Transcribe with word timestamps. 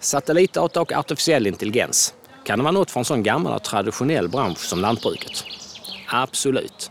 Satellitdata 0.00 0.80
och 0.80 0.92
artificiell 0.92 1.46
intelligens. 1.46 2.14
Kan 2.44 2.58
det 2.58 2.62
vara 2.62 2.72
något 2.72 2.90
för 2.90 3.00
en 3.00 3.04
sån 3.04 3.22
gammal 3.22 3.52
och 3.52 3.62
traditionell 3.62 4.28
bransch 4.28 4.58
som 4.58 4.80
lantbruket? 4.80 5.44
Absolut. 6.08 6.90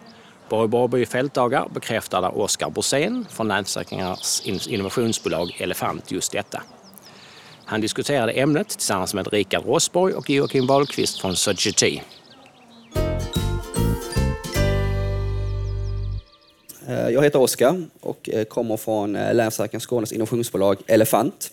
Borg 0.50 0.68
Borgby 0.68 1.06
fältdagar 1.06 1.68
bekräftade 1.74 2.28
Oskar 2.28 2.70
Borsén 2.70 3.26
från 3.30 3.48
Länsförsäkringars 3.48 4.42
innovationsbolag 4.68 5.58
Elefant 5.60 6.12
just 6.12 6.32
detta. 6.32 6.62
Han 7.66 7.82
diskuterade 7.82 8.32
ämnet 8.32 8.70
tillsammans 8.70 9.14
med 9.14 9.34
Rikard 9.34 9.66
Rosborg 9.66 10.14
och 10.14 10.30
Joakim 10.30 10.68
Wahlqvist 10.68 11.22
från 11.22 11.36
Society. 11.36 12.00
Eh, 16.88 17.10
jag 17.10 17.24
heter 17.24 17.40
Oskar 17.40 17.84
och 18.02 18.30
eh, 18.30 18.44
kommer 18.44 18.78
från 18.78 19.16
eh, 19.16 19.34
Länsförsäkringar 19.34 19.80
Skånes 19.80 20.12
innovationsbolag 20.12 20.78
Elefant. 20.88 21.52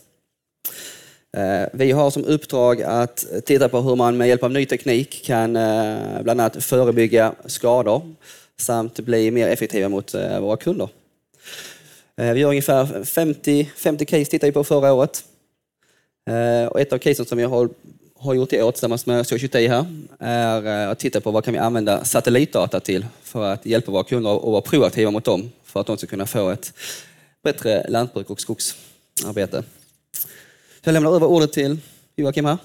Eh, 1.36 1.66
vi 1.72 1.92
har 1.92 2.10
som 2.10 2.24
uppdrag 2.24 2.82
att 2.82 3.24
titta 3.44 3.68
på 3.68 3.80
hur 3.80 3.96
man 3.96 4.16
med 4.16 4.28
hjälp 4.28 4.42
av 4.42 4.50
ny 4.50 4.66
teknik 4.66 5.24
kan 5.24 5.56
eh, 5.56 6.22
bland 6.22 6.40
annat 6.40 6.64
förebygga 6.64 7.34
skador 7.46 8.14
samt 8.56 9.00
bli 9.00 9.30
mer 9.30 9.48
effektiva 9.48 9.88
mot 9.88 10.14
eh, 10.14 10.40
våra 10.40 10.56
kunder. 10.56 10.88
Vi 12.16 12.42
har 12.42 12.50
ungefär 12.50 13.04
50, 13.04 13.70
50 13.76 14.04
case 14.04 14.24
tittade 14.24 14.50
vi 14.50 14.52
på 14.52 14.64
förra 14.64 14.92
året. 14.92 15.24
Och 16.70 16.80
ett 16.80 16.92
av 16.92 16.98
casen 16.98 17.26
som 17.26 17.38
vi 17.38 17.44
har, 17.44 17.68
har 18.16 18.34
gjort 18.34 18.52
i 18.52 18.62
år 18.62 18.70
tillsammans 18.70 19.06
med 19.06 19.26
Society 19.26 19.68
här 19.68 19.86
är 20.18 20.88
att 20.88 20.98
titta 20.98 21.20
på 21.20 21.30
vad 21.30 21.44
kan 21.44 21.54
vi 21.54 21.60
använda 21.60 22.04
satellitdata 22.04 22.80
till 22.80 23.06
för 23.22 23.44
att 23.44 23.66
hjälpa 23.66 23.92
våra 23.92 24.04
kunder 24.04 24.44
och 24.44 24.52
vara 24.52 24.62
proaktiva 24.62 25.10
mot 25.10 25.24
dem 25.24 25.50
för 25.64 25.80
att 25.80 25.86
de 25.86 25.96
ska 25.96 26.06
kunna 26.06 26.26
få 26.26 26.50
ett 26.50 26.72
bättre 27.42 27.86
lantbruk 27.88 28.30
och 28.30 28.40
skogsarbete. 28.40 29.62
Jag 30.86 30.92
lämnar 30.92 31.16
över 31.16 31.26
ordet 31.26 31.52
till 31.52 31.78
Joakim 32.16 32.44
här. 32.44 32.56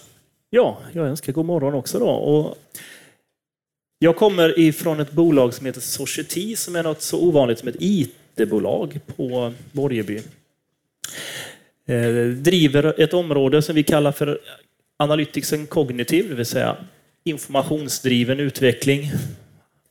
Ja, 0.49 0.77
jag 0.93 1.07
önskar 1.07 1.33
god 1.33 1.45
morgon 1.45 1.73
också 1.73 1.99
då. 1.99 2.09
Och 2.09 2.57
jag 3.99 4.15
kommer 4.15 4.59
ifrån 4.59 4.99
ett 4.99 5.11
bolag 5.11 5.53
som 5.53 5.65
heter 5.65 5.81
Society 5.81 6.55
som 6.55 6.75
är 6.75 6.83
något 6.83 7.01
så 7.01 7.21
ovanligt 7.21 7.59
som 7.59 7.67
ett 7.67 7.75
IT-bolag 7.79 8.99
på 9.15 9.53
Borgeby. 9.71 10.21
Eh, 11.85 12.25
driver 12.25 13.01
ett 13.01 13.13
område 13.13 13.61
som 13.61 13.75
vi 13.75 13.83
kallar 13.83 14.11
för 14.11 14.39
Analytics 14.97 15.53
and 15.53 15.69
Cognitive, 15.69 16.29
det 16.29 16.35
vill 16.35 16.45
säga 16.45 16.77
informationsdriven 17.23 18.39
utveckling, 18.39 19.11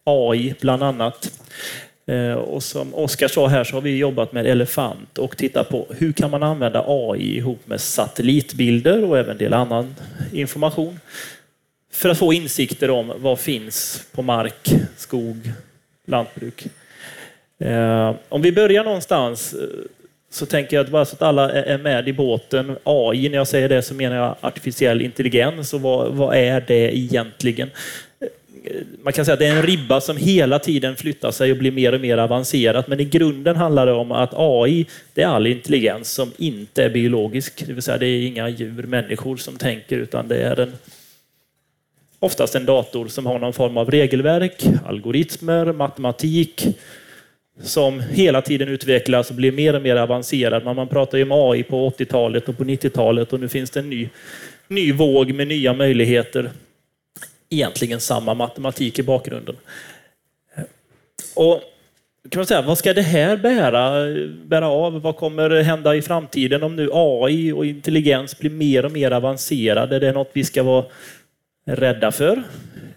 AI 0.05 0.55
bland 0.61 0.83
annat. 0.83 1.41
Eh, 2.09 2.33
och 2.33 2.62
som 2.62 2.95
Oskar 2.95 3.28
sa 3.28 3.48
här 3.48 3.64
så 3.64 3.77
har 3.77 3.81
vi 3.81 3.97
jobbat 3.97 4.33
med 4.33 4.47
Elefant 4.47 5.19
och 5.19 5.37
tittat 5.37 5.69
på 5.69 5.87
hur 5.98 6.12
kan 6.12 6.31
man 6.31 6.42
använda 6.42 6.84
AI 6.87 7.37
ihop 7.37 7.61
med 7.64 7.81
satellitbilder 7.81 9.05
och 9.05 9.19
även 9.19 9.31
en 9.31 9.39
del 9.39 9.55
annan 9.55 9.95
information 10.33 11.01
för 11.92 12.09
att 12.09 12.19
få 12.19 12.33
insikter 12.33 12.91
om 12.91 13.12
vad 13.17 13.39
finns 13.39 14.06
på 14.12 14.23
mark, 14.23 14.75
skog, 14.97 15.53
lantbruk. 16.06 16.67
Eh, 17.59 18.14
om 18.29 18.42
vi 18.42 18.53
börjar 18.53 18.84
någonstans 18.84 19.55
eh, 19.55 19.61
så 20.31 20.47
tänker 20.47 20.77
jag 20.77 20.84
att 20.84 20.92
bara 20.92 21.05
så 21.05 21.17
att 21.17 21.23
alla 21.23 21.51
är 21.51 21.79
med 21.79 22.09
i 22.09 22.12
båten. 22.12 22.77
AI, 22.84 23.29
när 23.29 23.39
jag 23.39 23.48
säger 23.48 23.69
det 23.69 23.83
så 23.83 23.95
menar 23.95 24.17
jag 24.17 24.36
artificiell 24.41 25.03
intelligens 25.03 25.75
och 25.75 25.81
vad, 25.81 26.12
vad 26.12 26.36
är 26.36 26.61
det 26.61 26.97
egentligen? 26.98 27.70
Man 29.03 29.12
kan 29.12 29.25
säga 29.25 29.33
att 29.33 29.39
det 29.39 29.47
är 29.47 29.56
en 29.56 29.62
ribba 29.62 30.01
som 30.01 30.17
hela 30.17 30.59
tiden 30.59 30.97
flyttar 30.97 31.31
sig 31.31 31.53
och 31.53 31.59
blir 31.59 31.70
mer 31.70 31.95
och 31.95 32.01
mer 32.01 32.19
avancerat. 32.19 32.89
Men 32.89 33.01
i 33.01 33.05
grunden 33.05 33.56
handlar 33.56 33.87
det 33.87 33.92
om 33.92 34.12
att 34.12 34.31
AI, 34.34 34.87
det 35.14 35.23
är 35.23 35.27
all 35.27 35.47
intelligens 35.47 36.11
som 36.12 36.33
inte 36.37 36.84
är 36.84 36.91
biologisk. 36.91 37.67
Det 37.67 37.73
vill 37.73 37.83
säga 37.83 37.98
det 37.98 38.06
är 38.06 38.27
inga 38.27 38.48
djur, 38.48 38.83
människor 38.83 39.36
som 39.36 39.56
tänker, 39.56 39.98
utan 39.98 40.29
det 40.29 40.36
är 40.36 40.61
en, 40.61 40.73
oftast 42.19 42.55
en 42.55 42.67
dator 42.67 43.09
som 43.09 43.27
har 43.27 43.39
någon 43.39 43.53
form 43.53 43.77
av 43.77 43.91
regelverk, 43.91 44.67
algoritmer, 44.86 45.73
matematik, 45.73 46.67
som 47.63 48.01
hela 48.01 48.42
tiden 48.42 48.68
utvecklas 48.68 49.30
och 49.30 49.36
blir 49.36 49.52
mer 49.52 49.74
och 49.74 49.83
mer 49.83 49.97
avancerad. 49.97 50.64
Man 50.64 50.89
pratar 50.89 51.18
ju 51.18 51.24
om 51.24 51.51
AI 51.51 51.63
på 51.63 51.91
80-talet 51.91 52.48
och 52.48 52.58
på 52.58 52.64
90-talet 52.64 53.33
och 53.33 53.41
nu 53.41 53.48
finns 53.48 53.70
det 53.70 53.80
en 53.80 53.91
ny, 53.91 54.08
ny 54.68 54.92
våg 54.92 55.33
med 55.33 55.48
nya 55.48 55.73
möjligheter 55.73 56.51
egentligen 57.51 58.01
samma 58.01 58.35
matematik 58.35 58.98
i 58.98 59.03
bakgrunden. 59.03 59.57
Och 61.35 61.63
kan 62.31 62.41
man 62.41 62.47
säga, 62.47 62.63
vad 62.63 62.79
ska 62.79 62.95
det 62.95 63.03
här 63.03 63.36
bära, 63.36 64.07
bära 64.45 64.69
av? 64.69 65.01
Vad 65.01 65.17
kommer 65.17 65.63
hända 65.63 65.97
i 65.97 66.03
framtiden 66.03 66.63
om 66.63 66.77
nu 66.77 66.89
AI 66.92 67.53
och 67.53 67.67
intelligens 67.67 68.39
blir 68.39 68.51
mer 68.51 68.85
och 68.85 68.92
mer 68.92 69.11
avancerade? 69.11 69.97
Är 69.97 70.01
det 70.01 70.13
något 70.13 70.31
vi 70.33 70.45
ska 70.45 70.63
vara 70.63 70.85
rädda 71.67 72.13
för? 72.13 72.42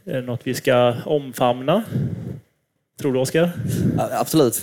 Är 0.05 0.13
det 0.13 0.21
något 0.21 0.41
vi 0.43 0.53
ska 0.53 0.93
omfamna? 1.05 1.83
Tror 2.99 3.13
du 3.13 3.19
Oskar? 3.19 3.51
absolut. 3.97 4.61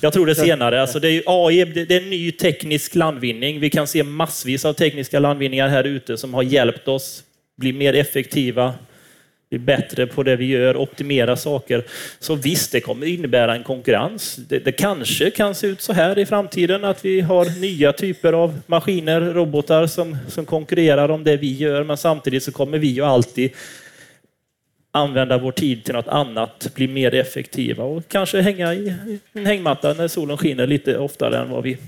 Jag 0.00 0.12
tror 0.12 0.26
det 0.26 0.34
senare. 0.34 0.82
Alltså 0.82 1.00
det 1.00 1.08
är 1.08 1.22
AI 1.26 1.64
det 1.64 1.90
är 1.90 2.00
en 2.02 2.10
ny 2.10 2.32
teknisk 2.32 2.94
landvinning. 2.94 3.60
Vi 3.60 3.70
kan 3.70 3.86
se 3.86 4.02
massvis 4.02 4.64
av 4.64 4.72
tekniska 4.72 5.18
landvinningar 5.18 5.68
här 5.68 5.84
ute 5.84 6.16
som 6.16 6.34
har 6.34 6.42
hjälpt 6.42 6.88
oss 6.88 7.24
bli 7.58 7.72
mer 7.72 7.94
effektiva, 7.94 8.74
bli 9.50 9.58
bättre 9.58 10.06
på 10.06 10.22
det 10.22 10.36
vi 10.36 10.46
gör, 10.46 10.76
optimera 10.76 11.36
saker. 11.36 11.84
Så 12.18 12.34
visst, 12.34 12.72
det 12.72 12.80
kommer 12.80 13.06
innebära 13.06 13.54
en 13.54 13.64
konkurrens. 13.64 14.36
Det, 14.36 14.58
det, 14.58 14.72
kanske 14.72 15.30
kan 15.30 15.54
se 15.54 15.66
ut 15.66 15.80
så 15.80 15.92
här 15.92 16.18
i 16.18 16.26
framtiden 16.26 16.84
att 16.84 17.04
vi 17.04 17.20
har 17.20 17.60
nya 17.60 17.92
typer 17.92 18.32
av 18.32 18.60
maskiner, 18.66 19.20
robotar 19.20 19.86
som, 19.86 20.18
som 20.28 20.46
konkurrerar 20.46 21.08
om 21.08 21.24
det 21.24 21.36
vi 21.36 21.52
gör, 21.52 21.84
men 21.84 21.96
samtidigt 21.96 22.42
så 22.42 22.52
kommer 22.52 22.78
vi 22.78 22.86
ju 22.86 23.04
alltid 23.04 23.50
använda 24.90 25.38
vår 25.38 25.52
tid 25.52 25.84
till 25.84 25.94
något 25.94 26.08
annat, 26.08 26.70
bli 26.74 26.88
mer 26.88 27.14
effektiva 27.14 27.84
och 27.84 28.08
kanske 28.08 28.40
hänga 28.40 28.74
i 28.74 28.94
en 29.32 29.46
hängmatta 29.46 29.94
när 29.94 30.08
solen 30.08 30.36
skiner 30.36 30.66
lite 30.66 30.98
oftare 30.98 31.38
än 31.38 31.50
vad 31.50 31.62
vi 31.62 31.78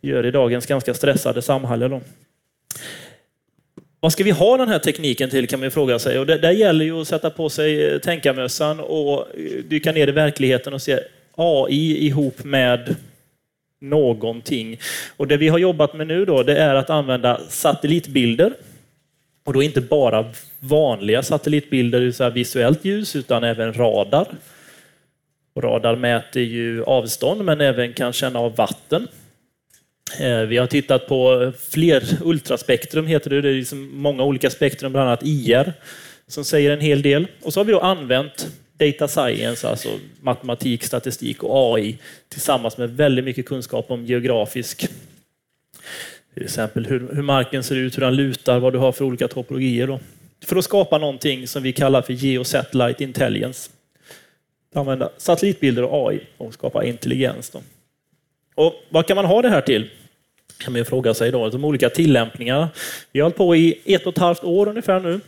gör 0.00 0.26
i 0.26 0.30
dagens 0.30 0.66
ganska 0.66 0.94
stressade 0.94 1.42
samhälle. 1.42 1.88
Då. 1.88 2.00
Vad 4.00 4.12
ska 4.12 4.24
vi 4.24 4.30
ha 4.30 4.56
den 4.56 4.68
här 4.68 4.78
tekniken 4.78 5.30
till 5.30 5.48
kan 5.48 5.60
man 5.60 5.70
fråga 5.70 5.98
sig. 5.98 6.18
Och 6.18 6.26
det, 6.26 6.38
där 6.38 6.50
gäller 6.50 6.84
ju 6.84 7.00
att 7.00 7.08
sätta 7.08 7.30
på 7.30 7.48
sig 7.48 7.84
eh, 7.84 7.98
tänkarmössan 7.98 8.80
och 8.80 9.20
eh, 9.20 9.64
dyka 9.64 9.92
ner 9.92 10.08
i 10.08 10.12
verkligheten 10.12 10.74
och 10.74 10.82
se 10.82 11.00
AI 11.36 12.06
ihop 12.06 12.44
med 12.44 12.96
någonting. 13.80 14.78
Och 15.16 15.26
det 15.26 15.36
vi 15.36 15.48
har 15.48 15.58
jobbat 15.58 15.94
med 15.94 16.06
nu 16.06 16.24
då, 16.24 16.42
det 16.42 16.56
är 16.56 16.74
att 16.74 16.90
använda 16.90 17.40
satellitbilder. 17.48 18.52
Och 19.44 19.52
då 19.52 19.62
inte 19.62 19.80
bara 19.80 20.24
vanliga 20.58 21.22
satellitbilder, 21.22 22.10
så 22.10 22.30
visuellt 22.30 22.84
ljus, 22.84 23.16
utan 23.16 23.44
även 23.44 23.72
radar. 23.72 24.26
Och 25.54 25.62
radar 25.62 25.96
mäter 25.96 26.42
ju 26.42 26.84
avstånd, 26.84 27.44
men 27.44 27.60
även 27.60 27.92
kan 27.92 28.12
känna 28.12 28.38
av 28.38 28.56
vatten. 28.56 29.08
Eh, 30.20 30.40
vi 30.40 30.56
har 30.56 30.66
tittat 30.66 31.06
på 31.06 31.52
fler 31.68 32.02
ultraspektrum, 32.24 33.06
heter 33.06 33.30
det. 33.30 33.40
Det 33.40 33.48
är 33.48 33.54
liksom 33.54 33.90
många 33.92 34.24
olika 34.24 34.50
spektrum, 34.50 34.92
bland 34.92 35.08
annat 35.08 35.22
IR, 35.22 35.72
som 36.26 36.44
säger 36.44 36.70
en 36.70 36.80
hel 36.80 37.02
del. 37.02 37.26
Och 37.42 37.52
så 37.52 37.60
har 37.60 37.64
vi 37.64 37.72
då 37.72 37.80
använt 37.80 38.48
data 38.78 39.08
science, 39.08 39.68
alltså 39.68 39.88
matematik, 40.20 40.84
statistik 40.84 41.42
och 41.42 41.76
AI 41.76 41.98
tillsammans 42.28 42.78
med 42.78 42.96
väldigt 42.96 43.24
mycket 43.24 43.46
kunskap 43.46 43.90
om 43.90 44.06
geografisk 44.06 44.88
till 46.36 46.44
exempel 46.44 46.86
hur, 46.86 47.08
hur 47.14 47.22
marken 47.22 47.62
ser 47.62 47.76
ut, 47.76 47.96
hur 47.96 48.00
den 48.00 48.16
lutar, 48.16 48.58
vad 48.58 48.72
du 48.72 48.78
har 48.78 48.92
för 48.92 49.04
olika 49.04 49.28
topologier. 49.28 49.86
Då. 49.86 50.00
För 50.44 50.56
att 50.56 50.64
skapa 50.64 50.98
någonting 50.98 51.48
som 51.48 51.62
vi 51.62 51.72
kallar 51.72 52.02
för 52.02 52.12
Geosatellite 52.12 53.04
Intelligence. 53.04 53.70
Använda 54.74 55.10
satellitbilder 55.16 55.84
och 55.84 56.10
AI 56.10 56.20
och 56.36 56.54
skapa 56.54 56.84
intelligens. 56.84 57.50
Då. 57.50 57.60
Och 58.56 58.74
vad 58.88 59.06
kan 59.06 59.16
man 59.16 59.24
ha 59.24 59.42
det 59.42 59.48
här 59.48 59.60
till? 59.60 59.90
kan 60.58 60.72
man 60.72 60.84
fråga 60.84 61.14
sig 61.14 61.30
då. 61.30 61.48
De 61.48 61.64
olika 61.64 61.90
tillämpningarna. 61.90 62.68
Vi 63.12 63.20
har 63.20 63.24
hållit 63.24 63.36
på 63.36 63.56
i 63.56 63.80
ett 63.84 64.06
och 64.06 64.12
ett 64.12 64.18
halvt 64.18 64.44
år 64.44 64.68
ungefär 64.68 65.00
nu 65.00 65.20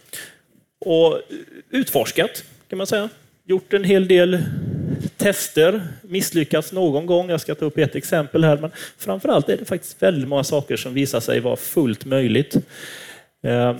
och 0.78 1.20
utforskat 1.70 2.44
kan 2.68 2.78
man 2.78 2.86
säga. 2.86 3.08
Gjort 3.44 3.72
en 3.72 3.84
hel 3.84 4.08
del 4.08 4.38
tester, 5.16 5.82
misslyckats 6.02 6.72
någon 6.72 7.06
gång. 7.06 7.30
Jag 7.30 7.40
ska 7.40 7.54
ta 7.54 7.64
upp 7.64 7.78
ett 7.78 7.96
exempel 7.96 8.44
här, 8.44 8.56
men 8.56 8.70
framförallt 8.98 9.48
är 9.48 9.56
det 9.56 9.64
faktiskt 9.64 10.02
väldigt 10.02 10.28
många 10.28 10.44
saker 10.44 10.76
som 10.76 10.94
visar 10.94 11.20
sig 11.20 11.40
vara 11.40 11.56
fullt 11.56 12.04
möjligt. 12.04 12.56
Eh, 13.42 13.76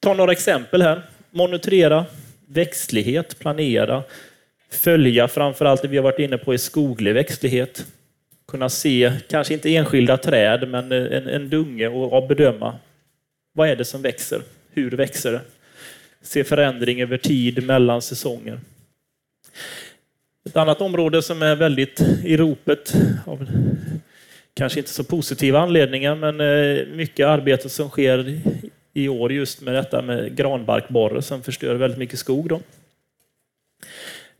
ta 0.00 0.14
några 0.14 0.32
exempel 0.32 0.82
här. 0.82 1.02
Monitorera 1.30 2.04
växtlighet, 2.46 3.38
planera, 3.38 4.02
följa 4.70 5.28
framförallt 5.28 5.82
det 5.82 5.88
vi 5.88 5.96
har 5.96 6.04
varit 6.04 6.18
inne 6.18 6.38
på 6.38 6.54
i 6.54 6.58
skoglig 6.58 7.14
växtlighet 7.14 7.84
kunna 8.48 8.68
se, 8.68 9.12
kanske 9.28 9.54
inte 9.54 9.76
enskilda 9.76 10.16
träd, 10.16 10.68
men 10.68 10.92
en, 10.92 11.28
en 11.28 11.50
dunge 11.50 11.88
och 11.88 12.28
bedöma 12.28 12.78
vad 13.56 13.68
är 13.68 13.76
det 13.76 13.84
som 13.84 14.02
växer? 14.02 14.42
Hur 14.70 14.90
växer 14.90 15.32
det? 15.32 15.40
Se 16.22 16.44
förändring 16.44 17.02
över 17.02 17.18
tid 17.18 17.64
mellan 17.64 18.02
säsonger. 18.02 18.60
Ett 20.46 20.56
annat 20.56 20.80
område 20.80 21.22
som 21.22 21.42
är 21.42 21.56
väldigt 21.56 22.00
i 22.24 22.36
ropet 22.36 22.94
av 23.26 23.46
kanske 24.54 24.80
inte 24.80 24.90
så 24.90 25.04
positiva 25.04 25.60
anledningar, 25.60 26.14
men 26.14 26.40
eh, 26.40 26.86
mycket 26.86 27.26
arbete 27.26 27.68
som 27.68 27.88
sker 27.88 28.40
i 28.94 29.08
år 29.08 29.32
just 29.32 29.60
med 29.60 29.74
detta 29.74 30.02
med 30.02 30.36
granbarkborre 30.36 31.22
som 31.22 31.42
förstör 31.42 31.74
väldigt 31.74 31.98
mycket 31.98 32.18
skog. 32.18 32.48
Då. 32.48 32.60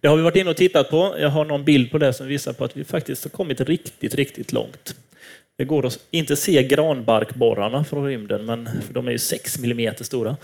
Det 0.01 0.09
har 0.09 0.17
vi 0.17 0.23
varit 0.23 0.37
inne 0.37 0.51
och 0.51 0.57
tittat 0.57 0.91
på. 0.91 1.17
Jag 1.19 1.29
har 1.29 1.45
någon 1.45 1.65
bild 1.65 1.91
på 1.91 1.99
det 1.99 2.13
som 2.13 2.27
visar 2.27 2.53
på 2.53 2.65
att 2.65 2.77
vi 2.77 2.85
faktiskt 2.85 3.25
har 3.25 3.31
kommit 3.31 3.61
riktigt, 3.61 4.15
riktigt 4.15 4.53
långt. 4.53 4.97
Det 5.57 5.65
går 5.65 5.87
att 5.87 5.99
inte 6.11 6.37
se 6.37 6.63
granbarkborrarna 6.63 7.85
från 7.85 8.07
rymden, 8.07 8.45
men, 8.45 8.69
för 8.87 8.95
de 8.95 9.09
är 9.09 9.13
ju 9.13 9.19
6 9.19 9.59
mm 9.59 9.95
stora. 10.01 10.37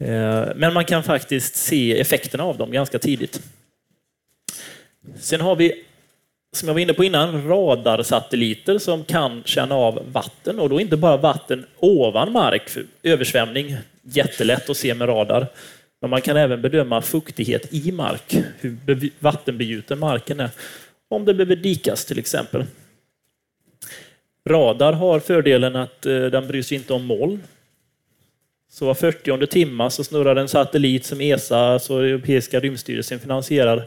Eh, 0.00 0.44
men 0.56 0.74
man 0.74 0.84
kan 0.84 1.02
faktiskt 1.02 1.56
se 1.56 2.00
effekterna 2.00 2.44
av 2.44 2.58
dem 2.58 2.72
ganska 2.72 2.98
tidigt. 2.98 3.42
Sen 5.20 5.40
har 5.40 5.56
vi, 5.56 5.84
som 6.52 6.68
jag 6.68 6.74
var 6.74 6.80
inne 6.80 6.92
på 6.92 7.04
innan, 7.04 7.48
radarsatelliter 7.48 8.78
som 8.78 9.04
kan 9.04 9.42
känna 9.44 9.74
av 9.74 10.02
vatten 10.12 10.58
och 10.58 10.68
då 10.68 10.80
inte 10.80 10.96
bara 10.96 11.16
vatten 11.16 11.66
ovan 11.78 12.32
mark, 12.32 12.68
för 12.68 12.86
översvämning, 13.02 13.76
jättelätt 14.02 14.70
att 14.70 14.76
se 14.76 14.94
med 14.94 15.08
radar. 15.08 15.46
Men 16.06 16.10
man 16.10 16.22
kan 16.22 16.36
även 16.36 16.62
bedöma 16.62 17.02
fuktighet 17.02 17.74
i 17.74 17.92
mark, 17.92 18.36
hur 18.60 19.10
vattenbegjuten 19.18 19.98
marken 19.98 20.40
är. 20.40 20.50
Om 21.08 21.24
det 21.24 21.34
behöver 21.34 21.56
dikas 21.56 22.04
till 22.04 22.18
exempel. 22.18 22.64
Radar 24.48 24.92
har 24.92 25.20
fördelen 25.20 25.76
att 25.76 26.06
eh, 26.06 26.24
den 26.24 26.48
bryr 26.48 26.62
sig 26.62 26.76
inte 26.76 26.92
om 26.92 27.04
moln. 27.04 27.42
Så 28.70 28.86
var 28.86 28.94
40 28.94 29.46
timma 29.46 29.90
så 29.90 30.04
snurrar 30.04 30.36
en 30.36 30.48
satellit 30.48 31.04
som 31.04 31.20
ESA, 31.20 31.58
alltså 31.58 31.94
Europeiska 31.94 32.60
rymdstyrelsen, 32.60 33.20
finansierar 33.20 33.84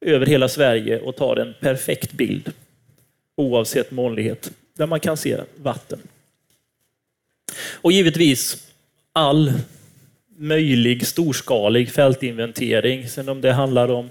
över 0.00 0.26
hela 0.26 0.48
Sverige 0.48 1.00
och 1.00 1.16
tar 1.16 1.36
en 1.36 1.54
perfekt 1.60 2.12
bild 2.12 2.52
oavsett 3.36 3.90
molnighet, 3.90 4.50
där 4.76 4.86
man 4.86 5.00
kan 5.00 5.16
se 5.16 5.40
vatten. 5.56 5.98
Och 7.72 7.92
givetvis 7.92 8.66
all 9.12 9.52
möjlig 10.40 11.06
storskalig 11.06 11.90
fältinventering, 11.90 13.08
sen 13.08 13.28
om 13.28 13.40
det 13.40 13.52
handlar 13.52 13.90
om, 13.90 14.10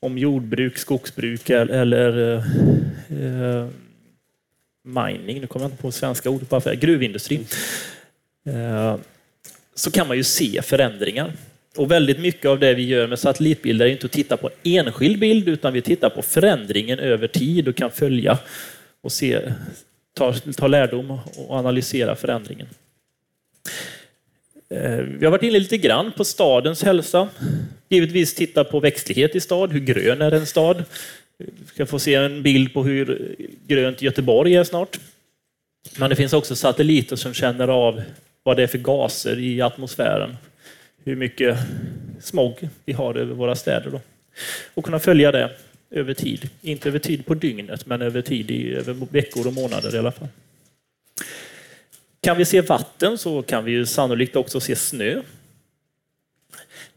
om 0.00 0.18
jordbruk, 0.18 0.78
skogsbruk 0.78 1.50
eller 1.50 2.34
eh, 2.34 2.44
eh, 3.24 3.66
mining, 4.82 5.40
nu 5.40 5.46
kommer 5.46 5.64
jag 5.64 5.70
inte 5.70 5.82
på 5.82 5.92
svenska 5.92 6.30
ordet, 6.30 6.48
bara 6.48 6.60
för 6.60 6.74
gruvindustrin, 6.74 7.46
eh, 8.46 8.96
så 9.74 9.90
kan 9.90 10.08
man 10.08 10.16
ju 10.16 10.24
se 10.24 10.62
förändringar. 10.62 11.32
Och 11.76 11.90
väldigt 11.90 12.20
mycket 12.20 12.46
av 12.46 12.58
det 12.58 12.74
vi 12.74 12.82
gör 12.82 13.06
med 13.06 13.18
satellitbilder 13.18 13.86
är 13.86 13.90
inte 13.90 14.06
att 14.06 14.12
titta 14.12 14.36
på 14.36 14.50
enskild 14.62 15.18
bild, 15.18 15.48
utan 15.48 15.72
vi 15.72 15.82
tittar 15.82 16.10
på 16.10 16.22
förändringen 16.22 16.98
över 16.98 17.28
tid 17.28 17.68
och 17.68 17.76
kan 17.76 17.90
följa 17.90 18.38
och 19.00 19.12
se, 19.12 19.52
ta, 20.14 20.32
ta 20.32 20.66
lärdom 20.66 21.10
och 21.10 21.56
analysera 21.56 22.16
förändringen. 22.16 22.66
Eh, 24.74 24.96
vi 24.96 25.24
har 25.24 25.30
varit 25.30 25.42
inne 25.42 25.58
lite 25.58 25.78
grann 25.78 26.12
på 26.12 26.24
stadens 26.24 26.82
hälsa. 26.82 27.28
Givetvis 27.88 28.34
titta 28.34 28.64
på 28.64 28.80
växtlighet 28.80 29.36
i 29.36 29.40
stad. 29.40 29.72
Hur 29.72 29.80
grön 29.80 30.22
är 30.22 30.32
en 30.32 30.46
stad? 30.46 30.84
Vi 31.38 31.66
ska 31.66 31.86
få 31.86 31.98
se 31.98 32.14
en 32.14 32.42
bild 32.42 32.74
på 32.74 32.84
hur 32.84 33.36
grönt 33.66 34.02
Göteborg 34.02 34.54
är 34.54 34.64
snart. 34.64 34.98
Men 35.98 36.10
det 36.10 36.16
finns 36.16 36.32
också 36.32 36.56
satelliter 36.56 37.16
som 37.16 37.34
känner 37.34 37.68
av 37.68 38.02
vad 38.42 38.56
det 38.56 38.62
är 38.62 38.66
för 38.66 38.78
gaser 38.78 39.38
i 39.38 39.62
atmosfären. 39.62 40.36
Hur 41.04 41.16
mycket 41.16 41.58
smog 42.20 42.68
vi 42.84 42.92
har 42.92 43.14
över 43.14 43.34
våra 43.34 43.54
städer. 43.54 43.90
Då. 43.90 44.00
Och 44.74 44.84
kunna 44.84 44.98
följa 44.98 45.32
det 45.32 45.50
över 45.90 46.14
tid. 46.14 46.48
Inte 46.62 46.88
över 46.88 46.98
tid 46.98 47.26
på 47.26 47.34
dygnet, 47.34 47.86
men 47.86 48.02
över 48.02 48.22
tid 48.22 48.50
i 48.50 48.74
över 48.74 48.96
veckor 49.10 49.46
och 49.46 49.52
månader 49.52 49.94
i 49.94 49.98
alla 49.98 50.12
fall. 50.12 50.28
Kan 52.22 52.36
vi 52.36 52.44
se 52.44 52.60
vatten 52.60 53.18
så 53.18 53.42
kan 53.42 53.64
vi 53.64 53.72
ju 53.72 53.86
sannolikt 53.86 54.36
också 54.36 54.60
se 54.60 54.76
snö. 54.76 55.22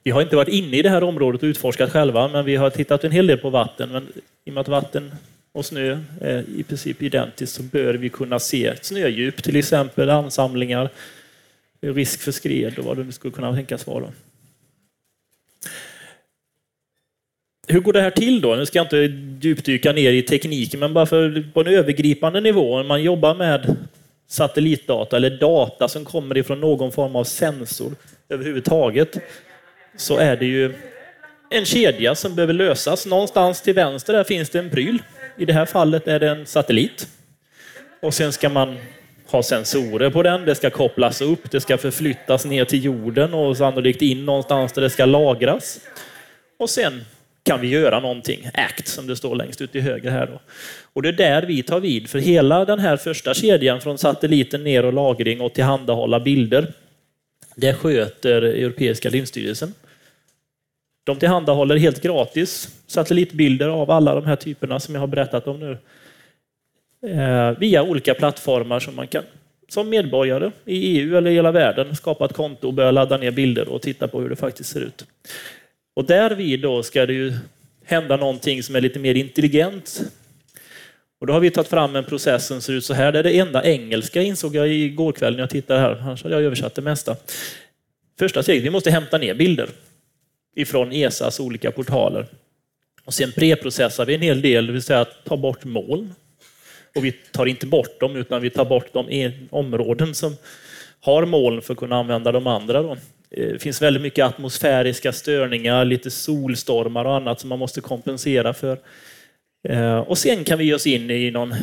Vi 0.03 0.11
har 0.11 0.21
inte 0.21 0.35
varit 0.35 0.49
inne 0.49 0.77
i 0.77 0.81
det 0.81 0.89
här 0.89 1.03
området 1.03 1.43
och 1.43 1.47
utforskat 1.47 1.91
själva, 1.91 2.27
men 2.27 2.45
vi 2.45 2.55
har 2.55 2.69
tittat 2.69 3.03
en 3.03 3.11
hel 3.11 3.27
del 3.27 3.37
på 3.37 3.49
vatten. 3.49 3.91
Men 3.91 4.07
i 4.45 4.49
och 4.49 4.53
med 4.53 4.61
att 4.61 4.67
vatten 4.67 5.11
och 5.51 5.65
snö 5.65 5.99
är 6.21 6.43
i 6.57 6.63
princip 6.63 7.01
identiskt 7.01 7.53
så 7.53 7.63
bör 7.63 7.93
vi 7.93 8.09
kunna 8.09 8.39
se 8.39 8.73
snödjup, 8.81 9.43
till 9.43 9.55
exempel 9.55 10.09
ansamlingar, 10.09 10.89
risk 11.81 12.21
för 12.21 12.31
skred 12.31 12.79
och 12.79 12.85
vad 12.85 12.97
det 12.97 13.11
skulle 13.11 13.33
kunna 13.33 13.53
tänkas 13.53 13.87
vara. 13.87 14.11
Hur 17.67 17.79
går 17.79 17.93
det 17.93 18.01
här 18.01 18.11
till 18.11 18.41
då? 18.41 18.55
Nu 18.55 18.65
ska 18.65 18.79
jag 18.79 18.85
inte 18.85 18.97
djupdyka 19.47 19.91
ner 19.91 20.11
i 20.11 20.21
tekniken, 20.21 20.79
men 20.79 20.93
bara 20.93 21.05
för 21.05 21.51
på 21.53 21.61
en 21.61 21.67
övergripande 21.67 22.41
nivå, 22.41 22.77
när 22.77 22.83
man 22.83 23.03
jobbar 23.03 23.35
med 23.35 23.75
satellitdata 24.33 25.18
eller 25.18 25.30
data 25.30 25.88
som 25.88 26.06
kommer 26.06 26.38
ifrån 26.38 26.62
någon 26.62 26.91
form 26.91 27.15
av 27.15 27.24
sensor 27.24 27.95
överhuvudtaget, 28.30 29.18
så 29.97 30.18
är 30.18 30.38
det 30.38 30.45
ju 30.45 30.74
en 31.50 31.65
kedja 31.65 32.15
som 32.15 32.35
behöver 32.35 32.53
lösas. 32.53 33.06
Någonstans 33.06 33.62
till 33.62 33.74
vänster 33.74 34.13
där 34.13 34.24
finns 34.24 34.50
det 34.50 34.59
en 34.59 34.69
pryl. 34.69 35.01
I 35.38 35.45
det 35.45 35.53
här 35.53 35.65
fallet 35.65 36.07
är 36.07 36.19
det 36.19 36.30
en 36.30 36.45
satellit. 36.45 37.07
Och 38.01 38.13
sen 38.13 38.33
ska 38.33 38.50
man 38.50 38.77
ha 39.27 39.44
sensorer 39.44 40.09
på 40.09 40.24
den, 40.24 40.45
det 40.45 40.56
ska 40.56 40.69
kopplas 40.69 41.21
upp, 41.21 41.51
det 41.51 41.62
ska 41.62 41.77
förflyttas 41.77 42.45
ner 42.45 42.65
till 42.65 42.85
jorden 42.85 43.33
och 43.33 43.57
sannolikt 43.57 44.01
in 44.01 44.25
någonstans 44.25 44.74
där 44.74 44.81
det 44.81 44.89
ska 44.89 45.06
lagras. 45.06 45.80
Och 46.59 46.69
sen 46.69 47.06
kan 47.44 47.62
vi 47.62 47.68
göra 47.68 48.00
någonting, 48.00 48.50
ACT 48.54 48.88
som 48.88 49.07
det 49.07 49.16
står 49.16 49.36
längst 49.36 49.62
ut 49.62 49.72
till 49.72 49.81
höger 49.81 50.12
här. 50.12 50.28
Då. 50.28 50.40
Och 50.94 51.01
det 51.01 51.10
är 51.10 51.13
där 51.13 51.42
vi 51.42 51.63
tar 51.63 51.80
vid, 51.80 52.10
för 52.10 52.19
hela 52.19 52.66
den 52.66 52.80
här 52.80 52.98
första 52.98 53.34
kedjan 53.34 53.81
från 53.81 53.98
satelliten 53.98 54.63
ner 54.63 54.86
och 54.86 54.94
lagring 54.94 55.42
och 55.42 55.54
tillhandahålla 55.54 56.19
bilder, 56.19 56.74
det 57.56 57.74
sköter 57.74 58.42
Europeiska 58.42 59.10
rymdstyrelsen. 59.10 59.74
De 61.04 61.19
tillhandahåller 61.19 61.78
helt 61.78 62.01
gratis 62.01 62.75
satellitbilder 62.88 63.68
av 63.68 63.92
alla 63.92 64.16
de 64.16 64.25
här 64.25 64.36
typerna 64.36 64.80
som 64.80 64.95
jag 64.95 65.01
har 65.01 65.07
berättat 65.07 65.48
om 65.48 65.60
nu. 65.60 65.78
Eh, 67.12 67.60
via 67.60 67.84
olika 67.84 68.13
plattformar 68.13 68.80
som 68.80 68.95
man 68.95 69.07
kan 69.07 69.24
som 69.68 69.90
medborgare 69.90 70.51
i 70.66 71.00
EU 71.00 71.18
eller 71.18 71.31
i 71.31 71.34
hela 71.34 71.51
världen 71.51 71.95
skapa 71.95 72.25
ett 72.25 72.34
konto 72.34 72.68
och 72.68 72.74
börja 72.74 72.92
ladda 72.92 73.18
ner 73.18 73.31
bilder 73.31 73.68
och 73.69 73.81
titta 73.81 74.07
på 74.07 74.22
hur 74.22 74.30
det 74.30 74.36
faktiskt 74.36 74.69
ser 74.69 74.81
ut. 74.81 75.06
Och 75.94 76.06
därvid 76.06 76.62
då 76.62 76.84
ska 76.84 77.06
det 77.06 77.13
ju 77.13 77.34
hända 77.86 78.18
någonting 78.18 78.63
som 78.63 78.75
är 78.75 78.81
lite 78.81 79.00
mer 79.00 79.16
intelligent. 79.16 80.01
Och 81.19 81.28
då 81.28 81.34
har 81.34 81.40
vi 81.40 81.51
tagit 81.51 81.68
fram 81.68 81.95
en 81.95 82.04
process 82.04 82.48
som 82.48 82.62
ser 82.62 82.74
ut 82.74 82.86
så 82.86 82.94
här. 82.94 83.12
Det 83.12 83.19
är 83.19 83.24
det 83.24 83.40
enda 83.40 83.63
engelska 83.63 84.22
insåg 84.22 84.56
jag 84.56 84.68
igår 84.68 85.12
kväll 85.12 85.34
när 85.34 85.40
jag 85.40 85.50
tittade 85.50 85.80
här. 85.80 85.95
Annars 86.01 86.24
hade 86.24 86.35
jag 86.35 86.44
översatt 86.44 86.76
det 86.76 86.81
mesta. 86.81 87.16
Första 88.19 88.44
steget, 88.44 88.64
vi 88.64 88.69
måste 88.69 88.92
hämta 88.92 89.18
ner 89.18 89.33
bilder 89.33 89.69
ifrån 90.56 90.92
ESAs 90.92 91.40
olika 91.40 91.71
portaler. 91.71 92.26
Och 93.06 93.14
sen 93.14 93.31
preprocessar 93.31 94.06
vi 94.06 94.16
en 94.16 94.21
hel 94.21 94.42
del, 94.42 94.68
det 94.68 94.73
vill 94.73 94.81
säga 94.81 95.02
att 95.02 95.26
ta 95.26 95.38
bort 95.38 95.64
moln. 95.64 96.14
Och 96.95 97.06
vi 97.06 97.12
tar 97.12 97.45
inte 97.45 97.66
bort 97.66 98.00
dem, 98.00 98.16
utan 98.16 98.42
vi 98.42 98.50
tar 98.50 98.66
bort 98.66 98.94
de 98.94 99.09
e- 99.09 99.47
områden 99.50 100.16
som 100.16 100.35
har 101.00 101.26
moln 101.26 101.62
för 101.62 101.73
att 101.73 101.80
kunna 101.80 101.95
använda 101.95 102.31
de 102.31 102.47
andra. 102.47 102.81
Då. 102.81 102.97
Det 103.35 103.61
finns 103.61 103.81
väldigt 103.81 104.04
mycket 104.04 104.25
atmosfäriska 104.25 105.11
störningar, 105.11 105.85
lite 105.85 106.11
solstormar 106.11 107.06
och 107.06 107.16
annat 107.16 107.40
som 107.40 107.49
man 107.49 107.59
måste 107.59 107.81
kompensera 107.81 108.54
för. 108.54 108.80
Eh, 109.69 109.97
och 109.97 110.18
sen 110.18 110.44
kan 110.44 110.57
vi 110.57 110.66
ge 110.66 110.73
oss 110.73 110.87
in 110.87 111.11
i 111.11 111.31
någon 111.31 111.56